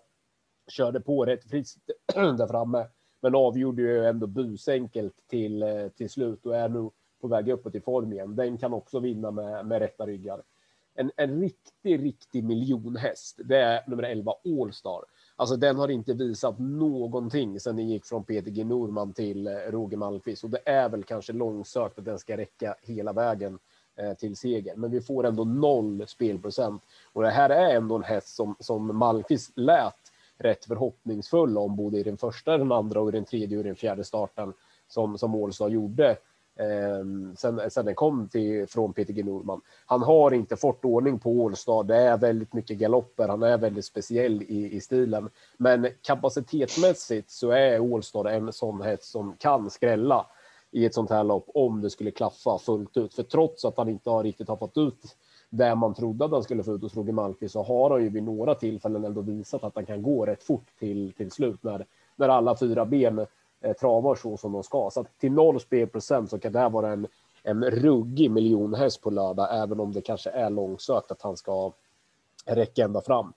[0.67, 2.87] körde på rätt friskt där framme.
[3.21, 6.89] Men avgjorde ju ändå busenkelt till, eh, till slut och är nu
[7.21, 8.35] på väg uppåt i form igen.
[8.35, 10.41] Den kan också vinna med, med rätta ryggar.
[10.95, 15.03] En, en riktig, riktig miljonhäst, det är nummer 11 Allstar.
[15.39, 18.63] Alltså den har inte visat någonting sedan den gick från Peter G.
[18.63, 20.43] Norman till eh, Roger Malmqvist.
[20.43, 23.59] Och det är väl kanske långsökt att den ska räcka hela vägen
[23.95, 24.75] eh, till seger.
[24.75, 26.81] Men vi får ändå noll spelprocent.
[27.13, 31.97] Och det här är ändå en häst som, som Malmqvist lät rätt förhoppningsfull om både
[31.97, 34.53] i den första, den andra och i den tredje och den fjärde starten
[34.87, 36.17] som, som Ålstad gjorde.
[36.59, 39.23] Ehm, sen, sen den kom till, från G.
[39.23, 39.61] Norman.
[39.85, 41.83] Han har inte fått ordning på Ålstad.
[41.83, 43.27] Det är väldigt mycket galopper.
[43.27, 49.03] Han är väldigt speciell i, i stilen, men kapacitetsmässigt så är Ålstad en sån häst
[49.03, 50.25] som kan skrälla
[50.71, 53.13] i ett sånt här lopp om det skulle klaffa fullt ut.
[53.13, 55.15] För trots att han inte har riktigt har fått ut
[55.49, 58.09] det man trodde att han skulle få ut hos Roger Malmqvist så har han ju
[58.09, 61.85] vid några tillfällen ändå visat att han kan gå rätt fort till, till slut när,
[62.15, 63.25] när alla fyra ben
[63.61, 64.89] Eh, travar så som de ska.
[64.93, 67.07] Så att till noll spelprocent så kan det här vara en,
[67.43, 71.71] en ruggig miljonhäst på lördag, även om det kanske är långsökt att han ska
[72.45, 73.33] räcka ända fram.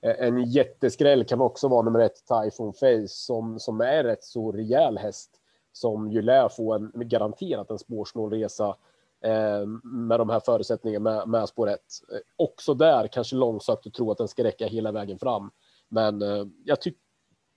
[0.00, 4.52] Eh, en jätteskräll kan också vara nummer ett Typhoon Face som, som är rätt så
[4.52, 5.30] rejäl häst
[5.72, 8.76] som ju lär få en garanterat en spårsnål resa
[9.24, 11.80] eh, med de här förutsättningarna med, med spår 1.
[12.12, 15.50] Eh, också där kanske långsökt att tro att den ska räcka hela vägen fram.
[15.88, 17.03] Men eh, jag tycker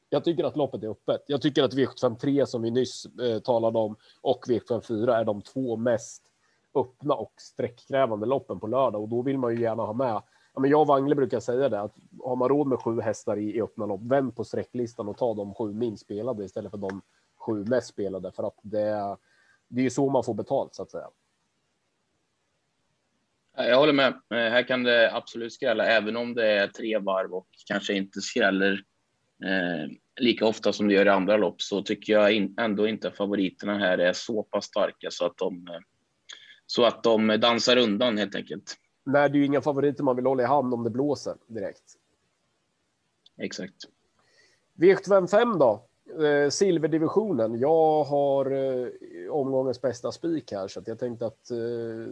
[0.10, 1.24] jag tycker att loppet är öppet.
[1.28, 5.76] Jag tycker att V753 som vi nyss eh, talade om och V754 är de två
[5.76, 6.24] mest
[6.76, 10.22] öppna och sträckkrävande loppen på lördag och då vill man ju gärna ha med.
[10.54, 13.38] Ja, men jag och Wangle brukar säga det att har man råd med sju hästar
[13.38, 16.78] i, i öppna lopp, vänd på sträcklistan och ta de sju minst spelade istället för
[16.78, 17.02] de
[17.38, 19.18] sju mest spelade för att det,
[19.68, 21.08] det är ju så man får betalt så att säga.
[23.58, 24.08] Jag håller med.
[24.08, 28.22] Eh, här kan det absolut skrälla, även om det är tre varv och kanske inte
[28.22, 28.84] skräller
[29.46, 33.08] eh, lika ofta som det gör i andra lopp så tycker jag in, ändå inte
[33.08, 35.80] att favoriterna här är så pass starka så att de, eh,
[36.66, 38.76] så att de dansar undan helt enkelt.
[39.06, 41.84] Nej, det är ju inga favoriter man vill hålla i hand om det blåser direkt.
[43.38, 43.76] Exakt.
[44.76, 45.87] V75 då?
[46.10, 47.60] Eh, silverdivisionen.
[47.60, 48.88] Jag har eh,
[49.30, 51.58] omgångens bästa spik här så att jag tänkte att eh,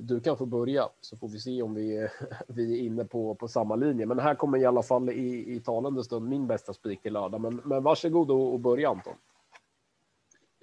[0.01, 2.07] du kan få börja så får vi se om vi,
[2.47, 4.05] vi är inne på, på samma linje.
[4.05, 7.41] Men här kommer i alla fall i, i talande stund min bästa spik till lördag.
[7.41, 9.15] Men, men varsågod och, och börja Anton.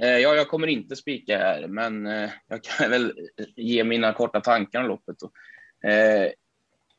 [0.03, 3.13] Eh, ja, jag kommer inte spika här, men eh, jag kan väl
[3.57, 5.17] ge mina korta tankar om loppet.
[5.19, 5.31] Då.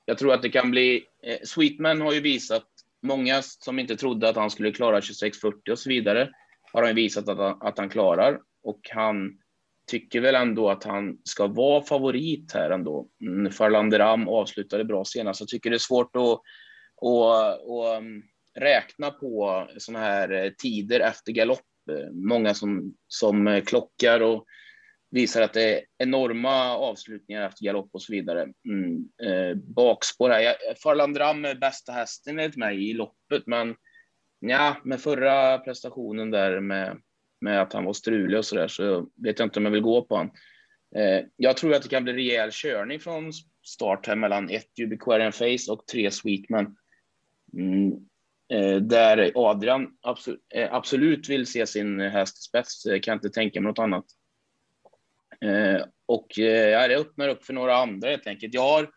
[0.06, 1.06] jag tror att det kan bli...
[1.44, 2.68] Sweetman har ju visat,
[3.04, 6.30] många som inte trodde att han skulle klara 26.40 och så vidare,
[6.74, 8.40] har han ju visat att han, att han klarar.
[8.64, 9.38] Och han
[9.88, 13.08] tycker väl ändå att han ska vara favorit här ändå.
[13.22, 15.40] Mm, Farlanderam avslutade bra senast.
[15.40, 16.42] Jag tycker det är svårt att, att,
[17.70, 18.24] att mm,
[18.60, 21.60] räkna på sådana här eh, tider efter galopp
[21.92, 24.46] eh, många som, som eh, klockar och
[25.14, 28.54] visar att det är enorma avslutningar efter galopp och så vidare.
[28.66, 30.56] Mm, eh, bakspår här.
[30.84, 33.76] Farlandram är bästa hästen enligt mig i loppet, men
[34.40, 36.98] ja, med förra prestationen där med,
[37.42, 39.82] med att han var strulig och så där så vet jag inte om jag vill
[39.82, 40.32] gå på han.
[40.96, 43.32] Eh, jag tror att det kan bli rejäl körning från
[43.64, 46.76] start här mellan ett Ubiquarian Face och tre Sweetman.
[47.54, 48.06] Mm,
[48.54, 53.62] Eh, där Adrian absolut, eh, absolut vill se sin häst i spets, kan inte tänka
[53.62, 54.06] mig något annat.
[55.44, 58.54] Eh, och eh, ja, det öppnar upp för några andra helt enkelt.
[58.54, 58.90] Jag har,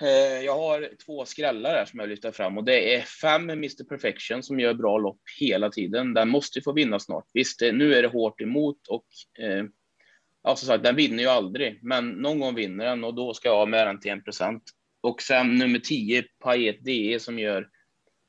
[0.00, 3.84] eh, jag har två skrällar här som jag lyfter fram och det är fem Mr
[3.84, 6.14] Perfection som gör bra lopp hela tiden.
[6.14, 7.26] Den måste ju få vinna snart.
[7.32, 9.06] Visst, nu är det hårt emot och
[10.42, 13.48] ja, som sagt, den vinner ju aldrig, men någon gång vinner den och då ska
[13.48, 14.62] jag ha med den till en procent.
[15.00, 17.68] Och sen nummer 10, Paet DE, som gör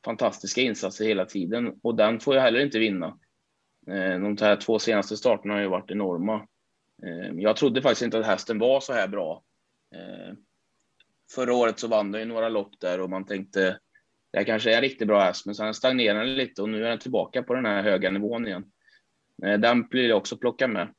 [0.05, 3.17] fantastiska insatser hela tiden och den får jag heller inte vinna.
[3.85, 6.47] De här två senaste starterna har ju varit enorma.
[7.03, 9.43] Eh, jag trodde faktiskt inte att hästen var så här bra.
[9.95, 10.33] Eh,
[11.35, 13.79] förra året så vann den ju några lopp där och man tänkte
[14.31, 16.85] det här kanske är en riktigt bra häst, men sen stagnerade den lite och nu
[16.85, 18.71] är den tillbaka på den här höga nivån igen.
[19.37, 20.93] Den blir jag också plocka med.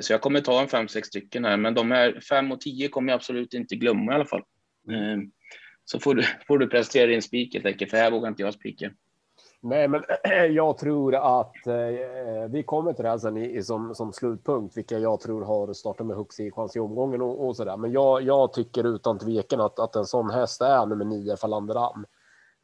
[0.00, 2.88] Så jag kommer ta en fem, sex stycken här, men de här fem och tio
[2.88, 4.42] kommer jag absolut inte glömma i alla fall.
[4.88, 5.30] Mm
[5.86, 8.54] så får du, får du prestera din spik helt enkelt, för här vågar inte jag
[8.54, 8.92] spika.
[9.68, 10.02] Nej, men
[10.54, 14.76] jag tror att eh, eh, vi kommer till det här sen i, som, som slutpunkt,
[14.76, 17.76] vilka jag tror har startat med högst chans i omgången och, och så där.
[17.76, 22.06] Men jag, jag tycker utan tvekan att, att en sån häst är nummer nio, Falanderam.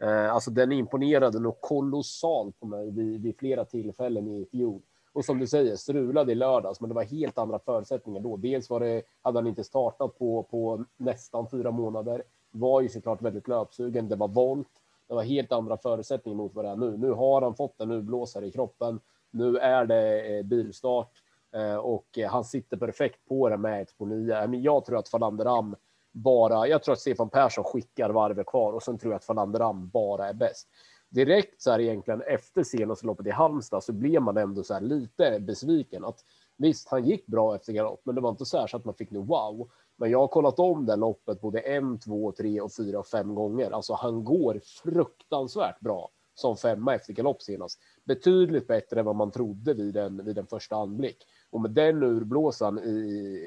[0.03, 4.83] Eh, alltså den imponerade nog kolossalt på mig vid, vid flera tillfällen i fjol.
[5.13, 8.37] Och som du säger, strulade i lördags, men det var helt andra förutsättningar då.
[8.37, 13.23] Dels var det, hade han inte startat på, på nästan fyra månader var ju såklart
[13.23, 14.09] väldigt löpsugen.
[14.09, 14.69] Det var volt.
[15.13, 16.97] Det var helt andra förutsättningar mot vad det är nu.
[16.97, 19.01] Nu har han fått en urblåsare i kroppen.
[19.31, 21.11] Nu är det eh, bilstart
[21.55, 24.47] eh, och eh, han sitter perfekt på det med ett på nio.
[24.47, 25.77] Men jag tror att Falanderam
[26.13, 29.89] bara, jag tror att Stefan Persson skickar varvet kvar och sen tror jag att Falanderam
[29.89, 30.69] bara är bäst.
[31.09, 34.81] Direkt så här egentligen efter senaste loppet i Halmstad så blev man ändå så här
[34.81, 36.25] lite besviken att
[36.57, 38.95] visst, han gick bra efter galopp, men det var inte så här så att man
[38.95, 39.71] fick nu wow.
[40.03, 43.35] Men jag har kollat om det loppet både en, två, tre och fyra och fem
[43.35, 43.71] gånger.
[43.71, 47.79] Alltså han går fruktansvärt bra som femma efter galopp senast.
[48.05, 51.17] Betydligt bättre än vad man trodde vid den vid den första anblick.
[51.51, 52.91] Och med den urblåsan i,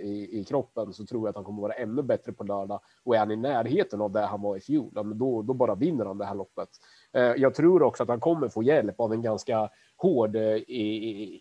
[0.03, 2.79] i, i kroppen så tror jag att han kommer vara ännu bättre på lördag.
[3.03, 6.05] Och är han i närheten av det han var i fjol, då, då bara vinner
[6.05, 6.69] han det här loppet.
[7.13, 10.61] Eh, jag tror också att han kommer få hjälp av en ganska hård eh,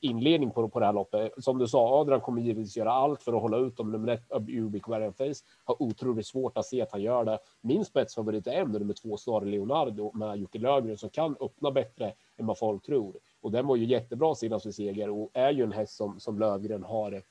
[0.01, 1.33] inledning på, på det här loppet.
[1.39, 4.25] Som du sa, Adrian kommer givetvis göra allt för att hålla ut om nummer ett,
[4.49, 5.45] Ubik Face.
[5.65, 7.39] Har otroligt svårt att se att han gör det.
[7.61, 12.13] Min spetsfavorit är ändå nummer två, Star Leonardo med Jocke Löfgren som kan öppna bättre
[12.37, 13.17] än vad folk tror.
[13.41, 16.39] Och den var ju jättebra senast vid seger och är ju en häst som, som
[16.39, 17.23] Löfgren har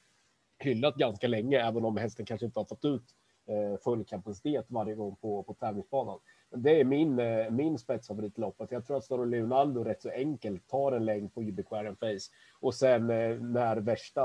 [0.59, 3.03] hyllat ganska länge, även om hästen kanske inte har fått ut
[3.47, 6.19] eh, full kapacitet varje gång på, på tävlingsbanan.
[6.55, 8.61] Det är min, eh, min spetsfavoritlopp.
[8.61, 8.71] Att.
[8.71, 12.31] Jag tror att Storo Leonardo rätt så enkelt tar en längd på Ubiquarian Face.
[12.59, 14.23] Och sen eh, när värsta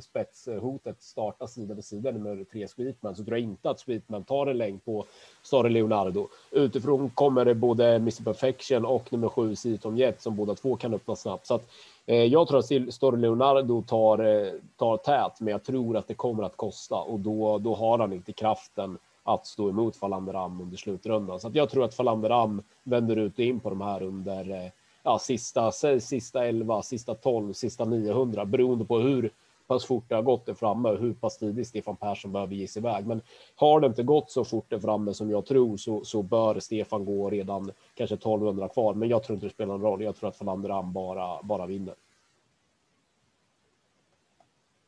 [0.00, 4.46] spetshotet startar sida vid sida nummer tre Sweetman så tror jag inte att Sweetman tar
[4.46, 5.04] en längd på
[5.42, 6.28] Storo Leonardo.
[6.50, 10.94] Utifrån kommer det både Mr Perfection och nummer sju Siton Jet som båda två kan
[10.94, 11.46] öppna snabbt.
[11.46, 11.68] Så att,
[12.06, 16.14] eh, jag tror att Storo Leonardo tar, eh, tar tät, men jag tror att det
[16.14, 20.76] kommer att kosta och då, då har han inte kraften att stå emot Falanderam under
[20.76, 21.40] slutrundan.
[21.40, 24.70] Så att jag tror att Falanderam vänder ut och in på de här under eh,
[25.02, 29.30] ja, sista, sista 11, sista 12, sista 900 beroende på hur
[29.66, 32.68] pass fort det har gått där framme och hur pass tidigt Stefan Persson behöver ge
[32.68, 33.06] sig iväg.
[33.06, 33.20] Men
[33.56, 37.04] har det inte gått så fort där framme som jag tror så, så bör Stefan
[37.04, 38.94] gå redan kanske 1200 kvar.
[38.94, 40.02] Men jag tror inte det spelar någon roll.
[40.02, 41.94] Jag tror att Falanderam bara, bara vinner.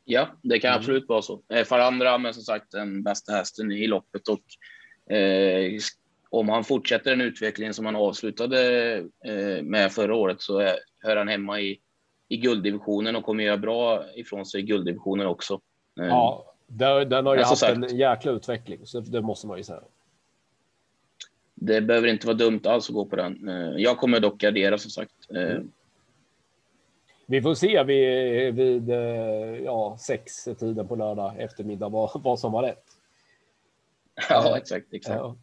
[0.04, 0.78] Ja, det kan mm.
[0.78, 1.42] absolut vara så.
[1.48, 5.72] Eh, för andra, men som sagt den bästa hästen i loppet och eh,
[6.30, 11.16] om han fortsätter den utvecklingen som han avslutade eh, med förra året så är, hör
[11.16, 11.80] han hemma i,
[12.28, 15.60] i gulddivisionen och kommer göra bra ifrån sig i gulddivisionen också.
[16.00, 19.64] Eh, ja, den har ju haft sagt, en jäkla utveckling, så det måste man ju
[19.64, 19.82] säga.
[21.54, 23.48] Det behöver inte vara dumt alls att gå på den.
[23.48, 25.12] Eh, jag kommer dock gardera som sagt.
[25.34, 25.72] Eh, mm.
[27.26, 28.88] Vi får se vid, vid
[29.64, 32.84] ja, sex tiden på lördag eftermiddag vad, vad som var rätt.
[34.28, 34.92] Ja, exakt.
[34.92, 35.16] exakt.
[35.16, 35.36] Ja.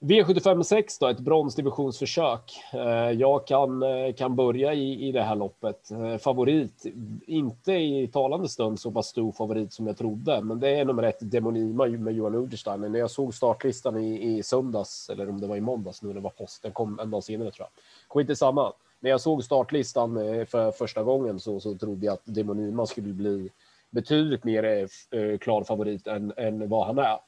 [0.00, 2.52] V75 6 då, ett bronsdivisionsförsök.
[2.72, 5.90] Eh, jag kan, eh, kan börja i, i det här loppet.
[5.90, 6.86] Eh, favorit,
[7.26, 11.02] inte i talande stund så pass stor favorit som jag trodde, men det är nummer
[11.02, 12.80] ett Demonima med Johan Unterstein.
[12.80, 16.20] När jag såg startlistan i, i söndags, eller om det var i måndags nu, det
[16.20, 17.82] var post, den kom en dag senare tror jag.
[18.08, 18.72] Skit i samma.
[19.00, 23.12] När jag såg startlistan eh, för första gången så, så trodde jag att Demonima skulle
[23.12, 23.50] bli
[23.90, 27.18] betydligt mer eh, eh, klar favorit än, än vad han är.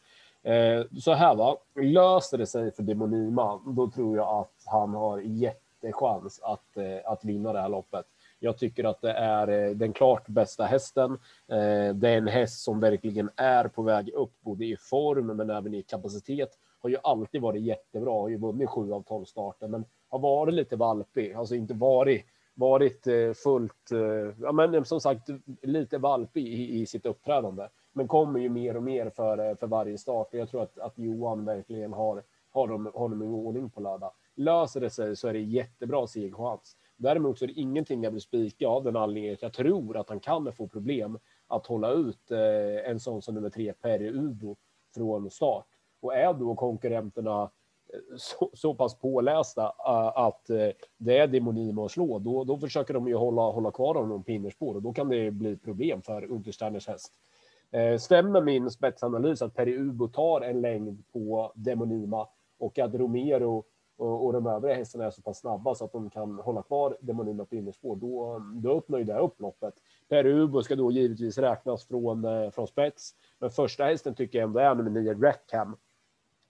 [1.00, 6.40] Så här va, löser det sig för Demonima, då tror jag att han har jättechans
[6.42, 8.04] att, att vinna det här loppet.
[8.38, 11.18] Jag tycker att det är den klart bästa hästen.
[11.94, 15.74] Det är en häst som verkligen är på väg upp, både i form men även
[15.74, 16.58] i kapacitet.
[16.80, 20.54] Har ju alltid varit jättebra, har ju vunnit sju av tolv starter, men har varit
[20.54, 25.28] lite valpig, alltså inte varit varit eh, fullt, eh, ja men eh, som sagt
[25.62, 29.98] lite valpig i, i sitt uppträdande men kommer ju mer och mer för, för varje
[29.98, 30.28] start.
[30.30, 34.12] Jag tror att, att Johan verkligen har, har dem, honom i ordning på lördag.
[34.34, 36.76] Löser det sig så är det jättebra segerchans.
[36.96, 40.08] Däremot så är det ingenting jag vill spika av den anledningen att jag tror att
[40.08, 42.30] han kan få problem att hålla ut
[42.84, 44.56] en sån som nummer tre, Perry Udo,
[44.94, 45.66] från start.
[46.00, 47.50] Och är då konkurrenterna
[48.16, 52.94] så, så pass pålästa äh, att äh, det är Demonimo att slå, då, då försöker
[52.94, 56.24] de ju hålla, hålla kvar honom på innerspår och då kan det bli problem för
[56.24, 57.12] Untersteiners häst.
[57.70, 62.28] Eh, stämmer min spetsanalys att Peri Ubo tar en längd på Demonima
[62.58, 63.64] och att Romero
[63.96, 66.96] och, och de övriga hästarna är så pass snabba så att de kan hålla kvar
[67.00, 69.74] Demonima på innerspår, då, då öppnar ju det upp loppet.
[70.08, 74.60] Perubo ska då givetvis räknas från, eh, från spets, men första hästen tycker jag ändå
[74.60, 75.76] är nummer nio Rackham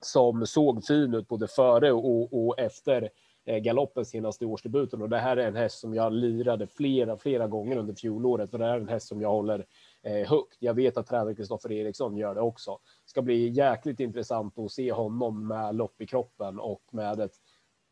[0.05, 3.11] som såg fin ut både före och, och efter
[3.45, 7.47] eh, galoppen senaste årsdebuten och det här är en häst som jag lirade flera, flera
[7.47, 9.67] gånger under fjolåret Och det här är en häst som jag håller
[10.03, 10.57] eh, högt.
[10.59, 12.71] Jag vet att tränare Kristoffer Eriksson gör det också.
[13.05, 17.35] Det ska bli jäkligt intressant att se honom med lopp i kroppen och med ett,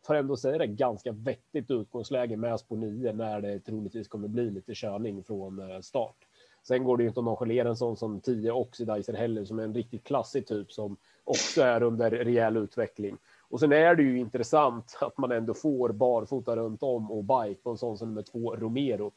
[0.07, 4.51] för ändå säga det, ganska vettigt utgångsläge med på 9 när det troligtvis kommer bli
[4.51, 6.17] lite körning från eh, start.
[6.63, 9.63] Sen går det ju inte att nonchalera en sån som 10 Oxidizer heller, som är
[9.63, 13.19] en riktigt klassig typ som också är under rejäl utveckling.
[13.51, 17.63] Och sen är det ju intressant att man ändå får barfota runt om och bike
[17.63, 19.13] på en sån som nummer två Romero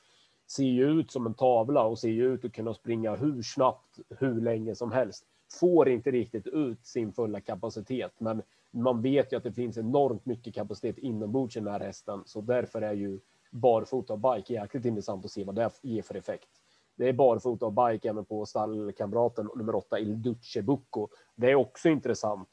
[0.47, 3.99] ser ju ut som en tavla och ser ju ut att kunna springa hur snabbt,
[4.19, 5.25] hur länge som helst.
[5.59, 10.25] Får inte riktigt ut sin fulla kapacitet, men man vet ju att det finns enormt
[10.25, 13.19] mycket kapacitet inombords i den här hästen, så därför är ju
[13.51, 16.49] barfota och bike jäkligt intressant att se vad det ger för effekt.
[16.95, 21.07] Det är barfota och bike även på stallkamraten nummer åtta Il Duce Bucco.
[21.35, 22.49] Det är också intressant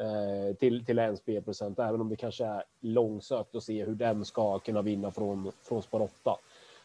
[0.00, 4.24] eh, till, till en spelprocent, även om det kanske är långsökt att se hur den
[4.24, 6.36] ska kunna vinna från, från spår 8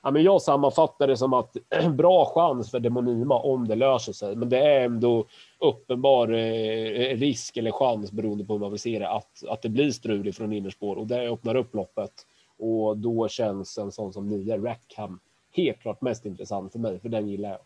[0.01, 1.57] ja, men jag sammanfattar det som att
[1.97, 5.25] bra chans för Demonima om det löser sig, men det är ändå
[5.59, 9.69] uppenbar eh, risk eller chans beroende på hur man vill se det att, att det
[9.69, 12.11] blir strul från innerspår och det öppnar upp loppet
[12.57, 15.19] och då känns en sån som nio Rackham
[15.65, 17.59] helt klart mest intressant för mig, för den gillar jag.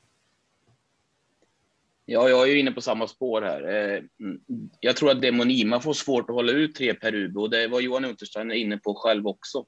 [2.05, 3.61] Ja, jag är ju inne på samma spår här.
[3.63, 4.41] Eh, mm,
[4.79, 7.81] jag tror att Demonima får svårt att hålla ut tre per Ubo och det var
[7.81, 9.65] Johan Unterstein inne på själv också.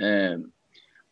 [0.00, 0.38] Eh,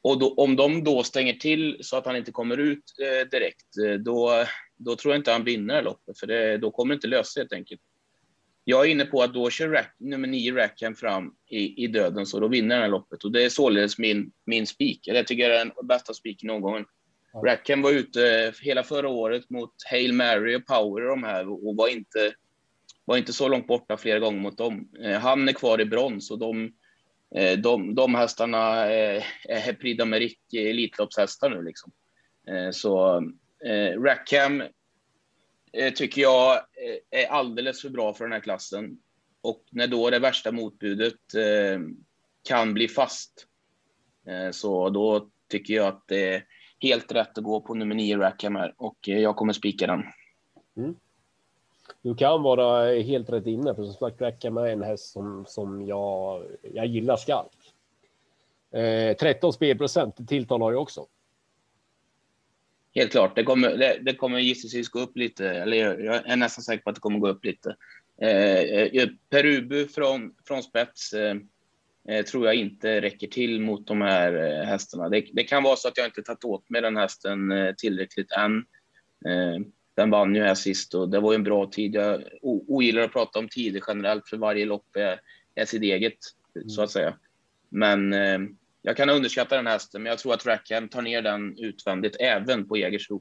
[0.03, 3.67] och då, om de då stänger till så att han inte kommer ut eh, direkt,
[4.05, 4.45] då,
[4.77, 7.41] då tror jag inte han vinner loppet, för det, då kommer det inte lösa sig
[7.41, 7.81] helt enkelt.
[8.71, 12.27] Jag är inne på att då kör Rack, nummer nio Rackham fram i, i döden,
[12.27, 13.25] så då vinner han loppet.
[13.25, 15.01] Och det är således min, min spik.
[15.03, 16.85] Jag tycker det är den bästa spiken någon gång.
[17.33, 17.43] Ja.
[17.47, 21.77] Rackham var ute hela förra året mot Hail Mary och Power och de här och
[21.77, 22.33] var inte,
[23.05, 24.89] var inte så långt borta flera gånger mot dem.
[25.05, 26.73] Eh, han är kvar i brons och de
[27.35, 31.93] Eh, de, de hästarna är, är Prix d'Amérique Elitloppshästar nu liksom.
[32.49, 33.17] Eh, så
[33.65, 34.67] eh, Rackham eh,
[35.73, 38.99] Eh, tycker jag eh, är alldeles för bra för den här klassen.
[39.43, 41.81] Och när då det värsta motbudet eh,
[42.43, 43.47] kan bli fast,
[44.53, 46.45] så då tycker jag att det är
[46.81, 50.03] helt rätt att gå på nummer nio Rackham här och jag kommer spika den.
[50.77, 50.97] Mm.
[52.03, 55.87] Du kan vara helt rätt inne, för som sagt Rackham är en häst som, som
[55.87, 57.75] jag, jag gillar skarpt.
[58.73, 61.07] Eh, 13 spelprocent tilltalar jag också
[62.95, 63.37] helt klart.
[63.37, 66.91] Det kommer, det, det kommer gissningsvis gå upp lite, eller jag är nästan säker på
[66.91, 67.77] att det kommer gå upp lite.
[68.23, 71.37] Eh, eh, Perubu från, från spets eh,
[72.09, 75.09] eh, tror jag inte räcker till mot de här eh, hästarna.
[75.09, 78.33] Det, det, kan vara så att jag inte tagit åt mig den hästen eh, tillräckligt
[78.33, 78.57] än.
[79.27, 81.95] Eh, den vann ju här sist och det var ju en bra tid.
[81.95, 85.21] Jag ogillar att prata om tider generellt för varje lopp är,
[85.55, 86.19] är sitt eget,
[86.57, 86.69] mm.
[86.69, 87.15] så att säga.
[87.69, 88.39] Men eh,
[88.83, 92.69] jag kan underskatta den hästen, men jag tror att Rackham tar ner den utvändigt även
[92.69, 93.21] på Jägersro.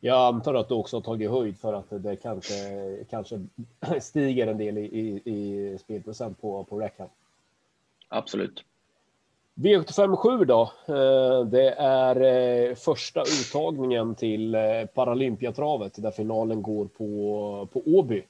[0.00, 2.54] Jag antar att du också har tagit höjd för att det kanske,
[3.10, 3.46] kanske
[4.00, 7.08] stiger en del i, i, i spelprocent på, på Rackham.
[8.08, 8.64] Absolut.
[9.54, 10.72] V757 då.
[10.86, 14.60] Eh, det är eh, första uttagningen till eh,
[14.94, 18.22] Paralympiatravet där finalen går på, på Åby.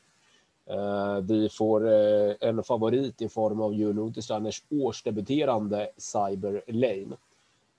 [0.70, 7.16] Eh, vi får eh, en favorit i form av Unotistanners årsdebuterande Cyber Lane.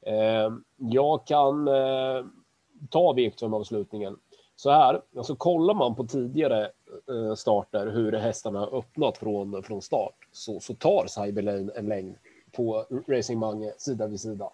[0.01, 1.69] Eh, jag kan
[2.89, 4.17] ta v avslutningen
[4.55, 5.01] så här.
[5.17, 6.71] Alltså kollar man på tidigare
[7.37, 12.15] starter hur hästarna har öppnat från, från start så, så tar Cyber Lane en längd
[12.51, 14.49] på Racing Mange sida vid sida.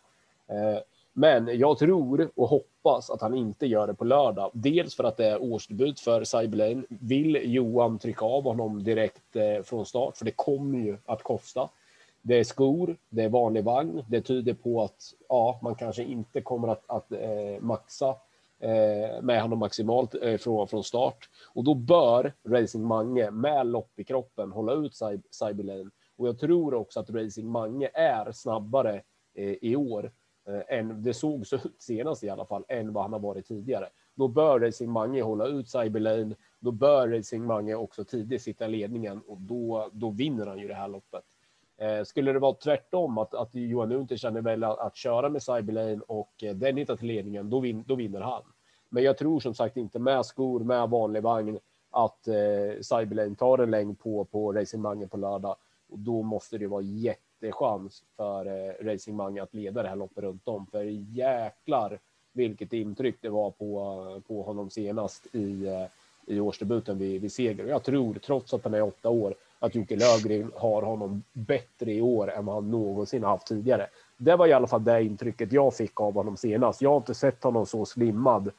[1.19, 4.51] Men jag tror och hoppas att han inte gör det på lördag.
[4.53, 6.83] Dels för att det är årsdebut för Cyberlane.
[6.89, 10.17] Vill Johan trycka av honom direkt eh, från start?
[10.17, 11.69] För det kommer ju att kosta.
[12.21, 14.03] Det är skor, det är vanlig vagn.
[14.09, 18.09] Det tyder på att ja, man kanske inte kommer att, att eh, maxa
[18.59, 21.29] eh, med honom maximalt eh, från, från start.
[21.53, 24.93] Och då bör Racing Mange med lopp i kroppen hålla ut
[25.31, 29.01] Cyberlane och jag tror också att Racing Mange är snabbare
[29.35, 30.11] eh, i år
[30.47, 33.47] Eh, än det såg så ut senast i alla fall, än vad han har varit
[33.47, 33.89] tidigare.
[34.15, 36.35] Då bör Racing Mange hålla ut Cyberlane.
[36.59, 40.67] Då bör Racing Mange också tidigt sitta i ledningen och då, då vinner han ju
[40.67, 41.23] det här loppet.
[41.77, 45.43] Eh, skulle det vara tvärtom, att, att Johan Unter känner väl att, att köra med
[45.43, 48.43] Cyberlane och eh, den hittar till ledningen, då, vin, då vinner han.
[48.89, 51.59] Men jag tror som sagt inte med skor, med vanlig vagn,
[51.91, 55.55] att eh, Cyberlane tar en längd på, på Racing Mange på lördag.
[55.89, 56.81] Och då måste det vara
[57.41, 60.65] jättechans för eh, Racing Mange att leda det här loppet runt om.
[60.71, 60.83] För
[61.15, 61.99] jäklar
[62.33, 67.65] vilket intryck det var på, på honom senast i, eh, i årsdebuten vid, vid seger.
[67.65, 72.01] Jag tror, trots att han är åtta år, att Jocke Löfgren har honom bättre i
[72.01, 73.87] år än vad han någonsin haft tidigare.
[74.17, 76.81] Det var i alla fall det intrycket jag fick av honom senast.
[76.81, 78.51] Jag har inte sett honom så slimmad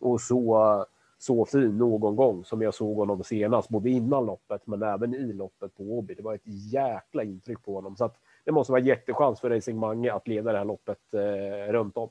[0.00, 0.86] och så
[1.18, 5.32] så fin någon gång som jag såg honom senast, både innan loppet men även i
[5.32, 6.14] loppet på Åby.
[6.14, 8.16] Det var ett jäkla intryck på honom så att
[8.46, 12.10] det måste vara jättechans för Racing Mange att leda det här loppet eh, runt om.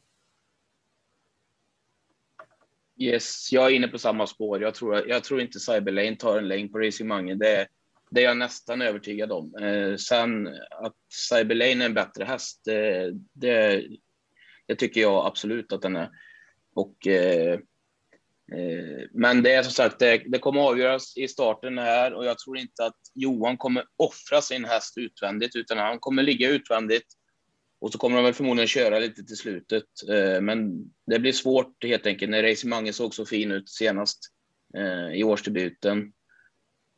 [2.97, 4.61] Yes, jag är inne på samma spår.
[4.61, 7.35] Jag tror, jag tror inte Cyberlane tar en längd på Racing Mange.
[7.35, 7.67] Det,
[8.09, 9.55] det är jag nästan övertygad om.
[9.55, 10.95] Eh, sen att
[11.29, 13.83] Cyberlane är en bättre häst, det, det,
[14.65, 16.09] det, tycker jag absolut att den är.
[16.73, 17.59] Och eh,
[18.53, 22.39] Eh, men det är som sagt, det, det kommer avgöras i starten här och jag
[22.39, 27.07] tror inte att Johan kommer offra sin häst utvändigt, utan han kommer ligga utvändigt
[27.79, 29.85] och så kommer de väl förmodligen köra lite till slutet.
[30.09, 34.19] Eh, men det blir svårt helt enkelt när Racing Mange såg så fin ut senast
[34.77, 36.13] eh, i årsdebuten.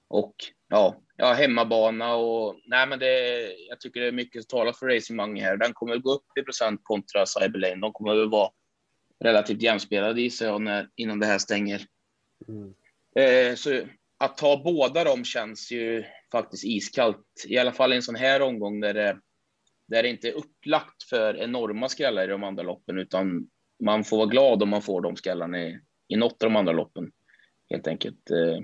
[0.09, 0.35] Och
[0.69, 4.87] ja, ja, hemmabana och nej, men det, jag tycker det är mycket som talar för
[4.87, 5.57] Racing Mange här.
[5.57, 7.81] Den kommer gå upp i procent kontra Cyberlane.
[7.81, 8.49] De kommer väl vara
[9.19, 11.85] relativt jämspelade gissar jag när, innan det här stänger.
[12.47, 12.73] Mm.
[13.15, 13.81] Eh, så
[14.17, 18.41] att ta båda dem känns ju faktiskt iskallt, i alla fall i en sån här
[18.41, 19.19] omgång där det,
[19.87, 23.49] där det inte är upplagt för enorma skrällar i de andra loppen, utan
[23.83, 26.73] man får vara glad om man får de skrällarna i, i något av de andra
[26.73, 27.11] loppen,
[27.69, 28.29] helt enkelt.
[28.29, 28.57] Eh,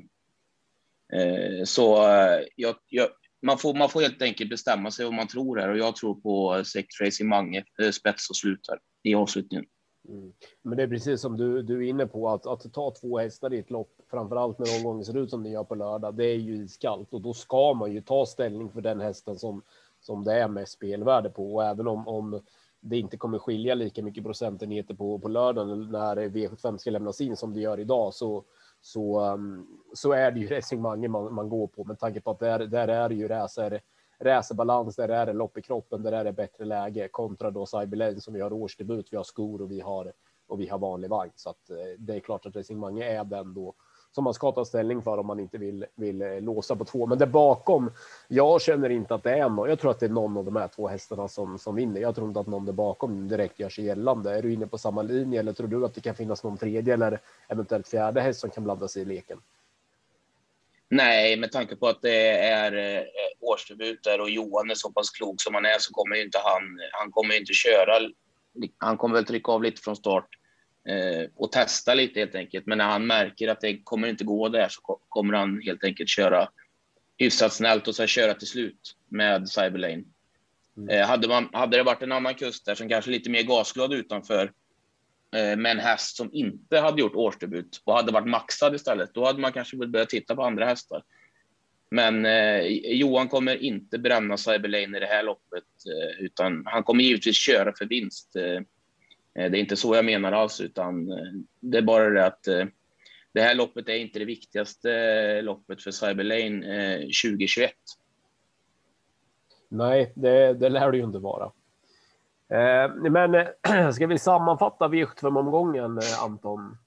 [1.21, 3.09] eh, så eh, jag, jag,
[3.41, 6.21] man, får, man får helt enkelt bestämma sig vad man tror här och jag tror
[6.21, 9.65] på sex racing Mange, eh, spets och slutar i avslutningen.
[10.09, 10.33] Mm.
[10.61, 13.53] Men det är precis som du, du är inne på, att, att ta två hästar
[13.53, 16.25] i ett lopp, framför allt när omgången ser ut som den gör på lördag, det
[16.25, 19.61] är ju iskallt och då ska man ju ta ställning för den hästen som,
[20.01, 21.55] som det är mest spelvärde på.
[21.55, 22.41] Och även om, om
[22.79, 27.37] det inte kommer skilja lika mycket procentenheter på, på lördagen när V75 ska lämnas in
[27.37, 28.43] som det gör idag, så,
[28.81, 32.39] så, um, så är det ju resonemanget man, man går på med tanke på att
[32.39, 33.81] där, där är det ju det
[34.23, 38.21] racerbalans, där är det lopp i kroppen, där är det bättre läge kontra då Cyberlane
[38.21, 40.11] som vi har årsdebut, vi har skor och vi har
[40.47, 41.31] och vi har vanlig vagn.
[41.35, 43.73] Så att eh, det är klart att Racing Mange är den då
[44.15, 47.05] som man ska ta ställning för om man inte vill, vill eh, låsa på två.
[47.05, 47.91] Men där bakom,
[48.27, 49.69] jag känner inte att det är någon.
[49.69, 52.01] Jag tror att det är någon av de här två hästarna som, som vinner.
[52.01, 54.37] Jag tror inte att någon där bakom direkt gör sig gällande.
[54.37, 56.93] Är du inne på samma linje eller tror du att det kan finnas någon tredje
[56.93, 59.39] eller eventuellt fjärde häst som kan blanda sig i leken?
[60.93, 63.03] Nej, med tanke på att det är eh,
[63.39, 67.11] årsdebuter och Johan är så pass klok som han är så kommer inte han, han
[67.11, 68.09] kommer inte köra.
[68.77, 70.27] Han kommer väl trycka av lite från start.
[70.89, 72.65] eh, och testa lite helt enkelt.
[72.65, 76.09] Men när han märker att det kommer inte gå där så kommer han helt enkelt
[76.09, 76.49] köra
[77.17, 80.03] hyfsat snällt och så köra till slut med Cyberlane.
[80.77, 80.89] Mm.
[80.89, 83.93] Eh, hade, man, hade det varit en annan kust där som kanske lite mer gasglad
[83.93, 84.51] utanför
[85.33, 89.25] Eh, med en häst som inte hade gjort årsdebut och hade varit maxad istället, då
[89.25, 91.03] hade man kanske börjat titta på andra hästar.
[91.91, 97.03] Men eh, Johan kommer inte bränna Cyberlane i det här loppet, eh, utan han kommer
[97.03, 98.35] givetvis köra för vinst.
[98.35, 98.55] Eh,
[99.43, 102.43] eh det är inte så jag menar alls, utan eh, det är bara det att
[103.33, 107.71] det här loppet är inte det viktigaste loppet för Cyberlane 2021.
[109.69, 111.51] Nej, det, det lär det ju inte vara.
[112.53, 116.77] Eh, men eh, ska vi sammanfatta V75-omgången, eh, Anton?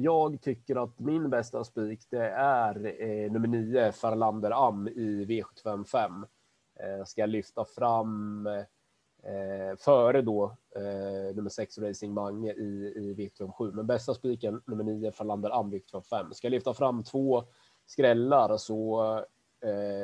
[0.00, 2.74] Jag tycker att min bästa spik, det är
[3.30, 6.26] nummer 9, Farlander Am i V75 5.
[7.06, 8.48] Ska lyfta fram
[9.78, 10.56] före då
[11.34, 13.72] nummer 6, Racing Mange i, i V75 7.
[13.72, 16.32] Men bästa spiken, nummer 9, Farlander Am, V75 5.
[16.32, 17.44] Ska lyfta fram två
[17.86, 19.02] skrällar så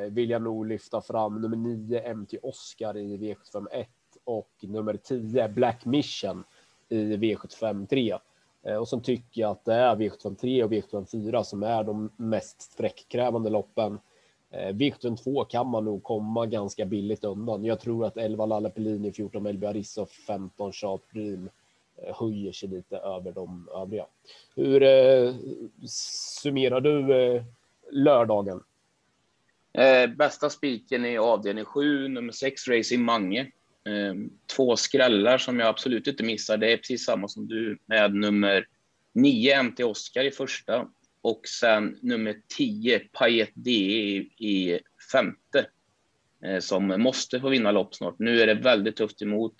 [0.09, 3.87] vill jag nog lyfta fram nummer 9 MT Oscar i V75 1
[4.27, 6.43] och nummer 10 Black Mission
[6.89, 8.17] i V75 3.
[8.63, 11.83] Eh, och sen tycker jag att det är V75 3 och V75 4 som är
[11.83, 13.99] de mest sträckkrävande loppen.
[14.51, 17.65] Eh, V75 2 kan man nog komma ganska billigt undan.
[17.65, 21.49] Jag tror att 11 Lalle Pellini, 14 Melby Arissa och 15 Sharp Dream
[21.97, 24.05] eh, höjer sig lite över de övriga.
[24.55, 25.35] Hur eh,
[25.87, 27.43] summerar du eh,
[27.91, 28.63] lördagen?
[29.73, 33.51] Eh, bästa spiken i avdelning 7, nummer 6, Racing Mange.
[33.87, 36.57] Ehm, två skrällar som jag absolut inte missar.
[36.57, 38.67] Det är precis samma som du med nummer
[39.13, 40.87] 9, MT Oscar i första
[41.21, 43.71] och sen nummer 10, Payet D
[44.37, 44.79] i,
[45.11, 45.65] femte.
[46.43, 48.19] Eh, som måste få vinna lopp snart.
[48.19, 49.55] Nu är det väldigt tufft emot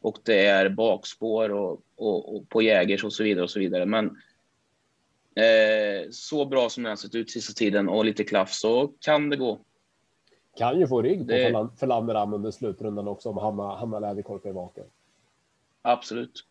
[0.00, 3.86] och det är bakspår och, och, och på Jägers och så vidare och så vidare.
[3.86, 4.16] Men
[5.36, 9.30] Eh, så bra som den har sett ut sista tiden och lite klaff så kan
[9.30, 9.60] det gå.
[10.56, 11.68] Kan ju få rygg på det...
[11.76, 14.84] för Landeram under slutrundan också om Hanna, Hanna Läderkorpi är vaken.
[15.82, 16.44] Absolut.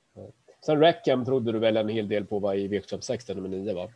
[0.65, 3.89] Sen Reckham trodde du väl en hel del på var i V76 nummer 9 va?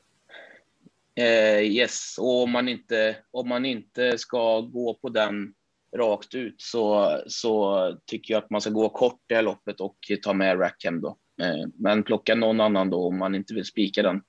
[1.16, 5.54] Eh, yes, och om man, inte, om man inte ska gå på den
[5.96, 9.98] rakt ut så, så tycker jag att man ska gå kort det här loppet och
[10.24, 11.18] ta med Rackham då.
[11.42, 14.22] Eh, men plocka någon annan då om man inte vill spika den.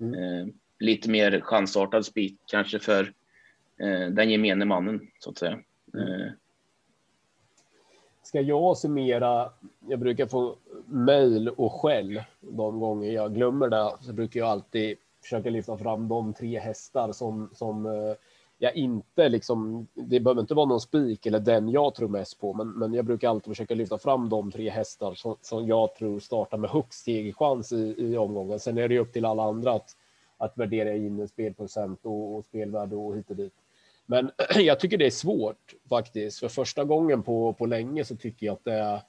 [0.00, 0.14] Mm.
[0.14, 0.46] Eh,
[0.78, 3.12] lite mer chansartad spik kanske för
[4.10, 5.58] den gemene mannen så att säga.
[5.94, 6.20] Mm.
[6.20, 6.30] Eh.
[8.22, 9.50] Ska jag summera?
[9.88, 10.56] Jag brukar få
[10.86, 13.92] mejl och skäll de gånger jag glömmer det.
[14.00, 18.14] Så brukar jag alltid försöka lyfta fram de tre hästar som som eh,
[18.58, 19.86] jag inte liksom.
[19.94, 23.04] Det behöver inte vara någon spik eller den jag tror mest på, men, men jag
[23.04, 27.04] brukar alltid försöka lyfta fram de tre hästar som, som jag tror startar med högst
[27.04, 28.60] segerchans i, i omgången.
[28.60, 29.96] Sen är det upp till alla andra att,
[30.36, 33.54] att värdera in spelprocent och, och spelvärde och hit och dit.
[34.06, 36.40] Men jag tycker det är svårt faktiskt.
[36.40, 39.00] För första gången på, på länge så tycker jag att det är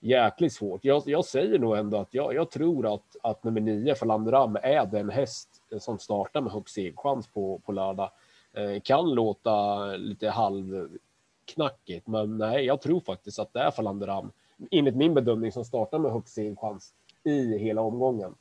[0.00, 0.84] jäkligt svårt.
[0.84, 4.56] Jag, jag säger nog ändå att jag, jag tror att, att nummer nio för Landram
[4.62, 5.48] är den häst
[5.80, 8.10] som startar med högst segchans på, på lördag.
[8.52, 14.30] Eh, kan låta lite halvknackigt, men nej, jag tror faktiskt att det är Falanderam,
[14.70, 16.94] enligt min bedömning, som startar med högst segchans
[17.24, 18.34] i hela omgången.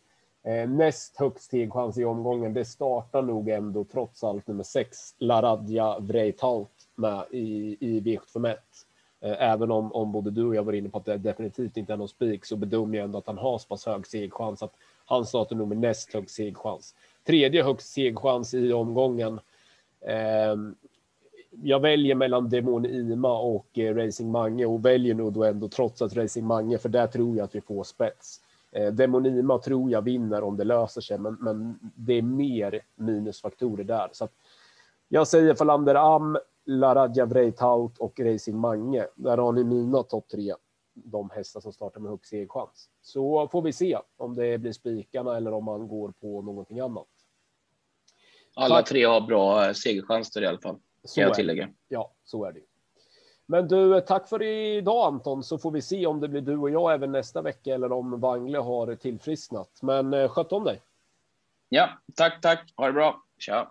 [0.44, 6.00] Eh, näst högst stegchans i omgången, det startar nog ändå trots allt nummer sex, Laradja
[6.00, 8.56] Vreitaut med i, i V751.
[9.22, 11.94] Eh, även om, om både du och jag var inne på att det definitivt inte
[11.94, 14.74] är någon spik så bedömer jag ändå att han har så pass hög segchans att
[15.06, 16.96] han startar nog med näst högst segchans.
[17.24, 19.40] Tredje högst segchans i omgången
[20.02, 20.56] Eh,
[21.64, 26.02] jag väljer mellan Demon Ima och eh, Racing Mange och väljer nog då ändå trots
[26.02, 28.42] att Racing Mange, för där tror jag att vi får spets.
[28.72, 32.82] Eh, Demon Ima tror jag vinner om det löser sig, men, men det är mer
[32.96, 34.10] minusfaktorer där.
[34.12, 34.28] Så
[35.08, 39.08] jag säger Falander Am, Laradja Vreitaut och Racing Mange.
[39.16, 40.54] Där har ni mina topp tre,
[40.94, 42.90] de hästar som startar med högst segerchans.
[43.02, 47.08] Så får vi se om det blir spikarna eller om man går på någonting annat.
[48.56, 48.88] Alla Tack.
[48.88, 50.80] tre har bra eh, segerchanser i alla fall.
[51.04, 51.70] Så kan jag tillägga.
[51.88, 52.62] Ja, så är det.
[53.52, 56.70] Men du, tack för idag Anton, så får vi se om det blir du och
[56.70, 59.80] jag även nästa vecka eller om Wangle har tillfrisknat.
[59.82, 60.82] Men eh, sköt om dig.
[61.70, 62.74] Ja, tack, tack.
[62.76, 63.24] Ha det bra.
[63.46, 63.66] Ciao.